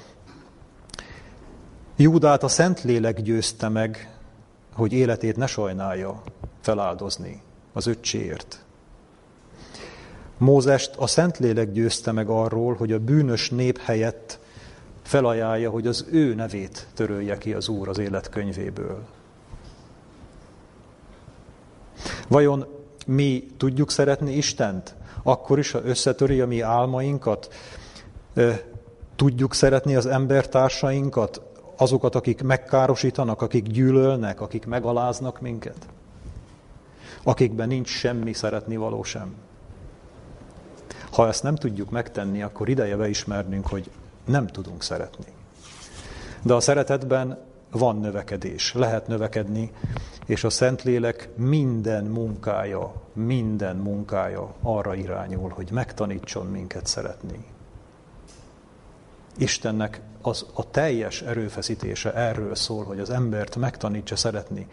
Júdát 1.97 2.42
a 2.42 2.49
Szentlélek 2.49 3.20
győzte 3.20 3.68
meg, 3.68 4.18
hogy 4.72 4.92
életét 4.92 5.36
ne 5.36 5.47
sajnálja 5.47 6.22
feláldozni 6.61 7.42
az 7.72 7.86
öccséért. 7.86 8.64
Mózest 10.38 10.97
a 10.97 11.07
Szentlélek 11.07 11.72
győzte 11.72 12.12
meg 12.12 12.28
arról, 12.28 12.74
hogy 12.74 12.92
a 12.92 12.99
bűnös 12.99 13.51
nép 13.51 13.78
helyett 13.78 14.38
felajánlja, 15.03 15.70
hogy 15.70 15.86
az 15.86 16.07
ő 16.11 16.34
nevét 16.34 16.86
törölje 16.95 17.38
ki 17.38 17.53
az 17.53 17.68
Úr 17.68 17.88
az 17.88 17.99
életkönyvéből. 17.99 19.07
Vajon 22.28 22.66
mi 23.07 23.47
tudjuk 23.57 23.90
szeretni 23.90 24.32
Istent? 24.32 24.95
Akkor 25.22 25.59
is, 25.59 25.70
ha 25.70 25.84
összetöri 25.84 26.40
a 26.40 26.47
mi 26.47 26.61
álmainkat? 26.61 27.55
Tudjuk 29.16 29.55
szeretni 29.55 29.97
az 29.97 30.07
embertársainkat, 30.07 31.42
azokat, 31.77 32.14
akik 32.14 32.43
megkárosítanak, 32.43 33.43
akik 33.43 33.66
gyűlölnek, 33.66 34.41
akik 34.41 34.66
megaláznak 34.66 35.41
minket? 35.41 35.87
Akikben 37.22 37.68
nincs 37.68 37.89
semmi 37.89 38.33
szeretni 38.33 38.77
való 38.77 39.03
sem. 39.03 39.35
Ha 41.11 41.29
ezt 41.29 41.43
nem 41.43 41.55
tudjuk 41.55 41.91
megtenni, 41.91 42.43
akkor 42.43 42.68
ideje 42.68 42.97
beismernünk, 42.97 43.66
hogy 43.66 43.91
nem 44.25 44.47
tudunk 44.47 44.83
szeretni. 44.83 45.27
De 46.43 46.55
a 46.55 46.61
szeretetben 46.61 47.39
van 47.70 48.01
növekedés, 48.01 48.72
lehet 48.72 49.07
növekedni, 49.07 49.72
és 50.27 50.45
a 50.45 50.51
Szentlélek 50.51 51.29
minden 51.37 52.05
munkája, 52.05 52.93
minden 53.12 53.77
munkája 53.77 54.55
arra 54.62 54.95
irányul, 54.95 55.51
hogy 55.51 55.68
megtanítson 55.72 56.47
minket 56.47 56.87
szeretni. 56.87 57.45
Istennek 59.39 60.01
az 60.22 60.47
a 60.55 60.70
teljes 60.70 61.22
erőfeszítése 61.22 62.14
erről 62.14 62.55
szól, 62.55 62.85
hogy 62.85 62.99
az 62.99 63.11
embert 63.11 63.57
megtanítsa 63.57 64.16
szeretni. 64.16 64.66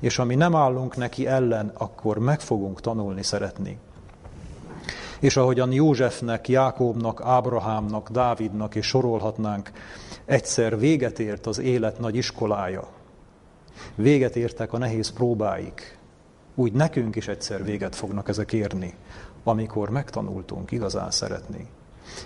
És 0.00 0.18
ami 0.18 0.34
nem 0.34 0.54
állunk 0.54 0.96
neki 0.96 1.26
ellen, 1.26 1.72
akkor 1.74 2.18
meg 2.18 2.40
fogunk 2.40 2.80
tanulni 2.80 3.22
szeretni. 3.22 3.78
És 5.20 5.36
ahogyan 5.36 5.72
Józsefnek, 5.72 6.48
Jákóbnak, 6.48 7.20
Ábrahámnak, 7.24 8.10
Dávidnak 8.10 8.74
és 8.74 8.86
sorolhatnánk, 8.86 9.70
egyszer 10.24 10.78
véget 10.78 11.18
ért 11.18 11.46
az 11.46 11.58
élet 11.58 11.98
nagy 11.98 12.16
iskolája. 12.16 12.88
Véget 13.94 14.36
értek 14.36 14.72
a 14.72 14.78
nehéz 14.78 15.12
próbáik. 15.12 15.98
Úgy 16.54 16.72
nekünk 16.72 17.16
is 17.16 17.28
egyszer 17.28 17.64
véget 17.64 17.94
fognak 17.96 18.28
ezek 18.28 18.52
érni, 18.52 18.94
amikor 19.44 19.90
megtanultunk 19.90 20.70
igazán 20.70 21.10
szeretni. 21.10 21.68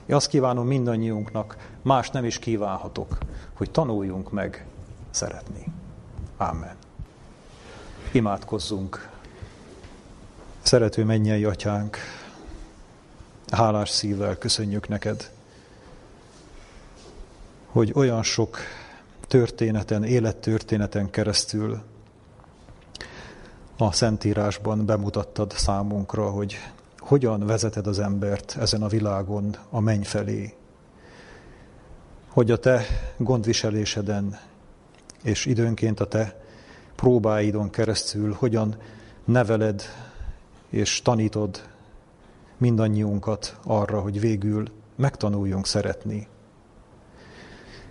Én 0.07 0.15
azt 0.15 0.29
kívánom 0.29 0.67
mindannyiunknak, 0.67 1.57
más 1.83 2.11
nem 2.11 2.25
is 2.25 2.39
kívánhatok, 2.39 3.19
hogy 3.53 3.71
tanuljunk 3.71 4.31
meg 4.31 4.67
szeretni. 5.11 5.65
Amen. 6.37 6.77
Imádkozzunk. 8.13 9.09
Szerető 10.63 11.05
mennyei 11.05 11.45
atyánk, 11.45 11.97
hálás 13.51 13.91
szívvel 13.91 14.39
köszönjük 14.39 14.89
neked, 14.89 15.31
hogy 17.67 17.93
olyan 17.95 18.23
sok 18.23 18.59
történeten, 19.27 20.05
élettörténeten 20.05 21.11
keresztül 21.11 21.83
a 23.77 23.93
Szentírásban 23.93 24.87
bemutattad 24.87 25.53
számunkra, 25.53 26.31
hogy 26.31 26.57
hogyan 27.09 27.47
vezeted 27.47 27.87
az 27.87 27.99
embert 27.99 28.57
ezen 28.61 28.83
a 28.83 28.89
világon 28.89 29.57
a 29.71 29.81
menny 29.81 30.03
felé, 30.03 30.55
hogy 32.29 32.51
a 32.51 32.57
te 32.57 32.85
gondviseléseden 33.17 34.39
és 35.23 35.47
időnként 35.47 36.01
a 36.01 36.07
te 36.07 36.41
próbáidon 36.95 37.71
keresztül 37.71 38.33
hogyan 38.33 38.77
neveled 39.25 39.83
és 40.69 41.03
tanítod 41.03 41.69
mindannyiunkat 42.57 43.59
arra, 43.65 44.01
hogy 44.01 44.21
végül 44.21 44.71
megtanuljunk 44.97 45.67
szeretni. 45.67 46.29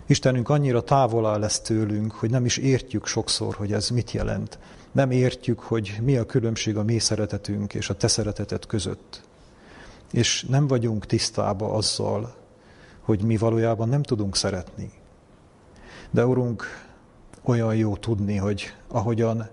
Istenünk 0.05 0.49
annyira 0.49 0.81
távol 0.81 1.25
áll 1.25 1.39
lesz 1.39 1.59
tőlünk, 1.59 2.11
hogy 2.11 2.29
nem 2.29 2.45
is 2.45 2.57
értjük 2.57 3.05
sokszor, 3.05 3.55
hogy 3.55 3.73
ez 3.73 3.89
mit 3.89 4.11
jelent. 4.11 4.59
Nem 4.97 5.11
értjük, 5.11 5.59
hogy 5.59 5.97
mi 6.01 6.17
a 6.17 6.25
különbség 6.25 6.77
a 6.77 6.83
mi 6.83 6.99
szeretetünk 6.99 7.73
és 7.73 7.89
a 7.89 7.93
te 7.93 8.07
szereteted 8.07 8.65
között. 8.65 9.21
És 10.11 10.45
nem 10.49 10.67
vagyunk 10.67 11.05
tisztába 11.05 11.73
azzal, 11.73 12.35
hogy 13.01 13.21
mi 13.21 13.37
valójában 13.37 13.89
nem 13.89 14.03
tudunk 14.03 14.35
szeretni. 14.35 14.91
De 16.11 16.25
Urunk, 16.25 16.63
olyan 17.41 17.75
jó 17.75 17.95
tudni, 17.95 18.35
hogy 18.35 18.73
ahogyan 18.87 19.49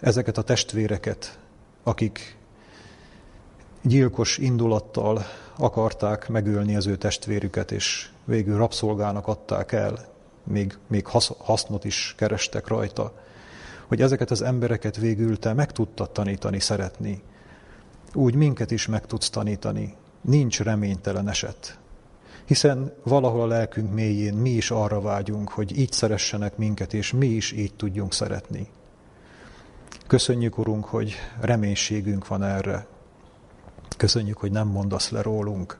ezeket 0.00 0.38
a 0.38 0.42
testvéreket, 0.42 1.38
akik 1.82 2.36
gyilkos 3.82 4.38
indulattal 4.38 5.22
akarták 5.56 6.28
megölni 6.28 6.76
az 6.76 6.86
ő 6.86 6.96
testvérüket, 6.96 7.72
és 7.72 8.10
végül 8.24 8.56
rabszolgának 8.56 9.26
adták 9.26 9.72
el, 9.72 10.09
még, 10.50 10.78
még 10.86 11.06
hasznot 11.38 11.84
is 11.84 12.14
kerestek 12.16 12.66
rajta, 12.66 13.12
hogy 13.86 14.00
ezeket 14.00 14.30
az 14.30 14.42
embereket 14.42 14.96
végül 14.96 15.38
te 15.38 15.52
meg 15.52 15.72
tudtad 15.72 16.10
tanítani, 16.10 16.60
szeretni. 16.60 17.22
Úgy 18.14 18.34
minket 18.34 18.70
is 18.70 18.86
meg 18.86 19.06
tudsz 19.06 19.30
tanítani. 19.30 19.94
Nincs 20.20 20.60
reménytelen 20.60 21.28
eset. 21.28 21.78
Hiszen 22.44 22.92
valahol 23.02 23.40
a 23.40 23.46
lelkünk 23.46 23.92
mélyén 23.92 24.34
mi 24.34 24.50
is 24.50 24.70
arra 24.70 25.00
vágyunk, 25.00 25.48
hogy 25.48 25.78
így 25.78 25.92
szeressenek 25.92 26.56
minket, 26.56 26.94
és 26.94 27.12
mi 27.12 27.26
is 27.26 27.52
így 27.52 27.74
tudjunk 27.74 28.12
szeretni. 28.12 28.68
Köszönjük, 30.06 30.58
Urunk, 30.58 30.84
hogy 30.84 31.14
reménységünk 31.40 32.26
van 32.26 32.42
erre. 32.42 32.86
Köszönjük, 33.96 34.36
hogy 34.36 34.50
nem 34.50 34.68
mondasz 34.68 35.10
le 35.10 35.22
rólunk, 35.22 35.78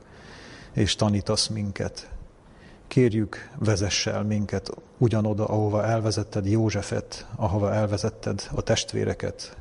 és 0.72 0.94
tanítasz 0.94 1.46
minket. 1.46 2.10
Kérjük, 2.90 3.50
vezess 3.58 4.06
el 4.06 4.22
minket 4.22 4.70
ugyanoda, 4.98 5.46
ahova 5.46 5.84
elvezetted 5.84 6.46
Józsefet, 6.46 7.26
ahova 7.36 7.74
elvezetted 7.74 8.48
a 8.54 8.62
testvéreket, 8.62 9.56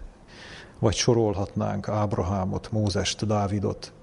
vagy 0.79 0.95
sorolhatnánk 0.95 1.87
Ábrahámot, 1.87 2.71
Mózest, 2.71 3.25
Dávidot. 3.25 3.93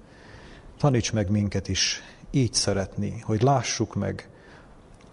Taníts 0.79 1.13
meg 1.13 1.31
minket 1.31 1.69
is 1.69 2.03
így 2.31 2.55
szeretni, 2.55 3.21
hogy 3.21 3.43
lássuk 3.43 3.95
meg 3.95 4.29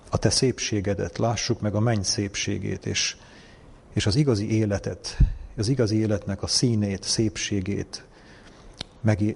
a 0.10 0.18
te 0.18 0.30
szépségedet, 0.30 1.18
lássuk 1.18 1.62
meg 1.62 1.76
a 1.76 1.80
menny 1.80 2.02
szépségét, 2.02 2.86
és 2.86 3.16
és 3.94 4.06
az 4.06 4.16
igazi 4.16 4.52
életet, 4.52 5.18
az 5.58 5.68
igazi 5.68 5.96
életnek 5.96 6.44
a 6.44 6.48
színét, 6.48 7.04
szépségét 7.04 8.06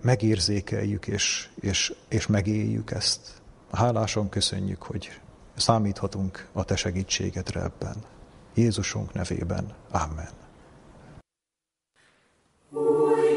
megérzékeljük, 0.02 1.08
és, 1.08 1.50
és, 1.60 1.94
és 2.08 2.28
megéljük 2.28 2.92
ezt. 2.92 3.37
Háláson 3.72 4.30
köszönjük, 4.30 4.82
hogy 4.82 5.22
számíthatunk 5.56 6.48
a 6.54 6.64
Te 6.64 6.76
segítségedre 6.76 7.62
ebben. 7.62 7.96
Jézusunk 8.54 9.14
nevében. 9.14 9.74
Amen. 9.92 10.30
Új. 12.72 13.37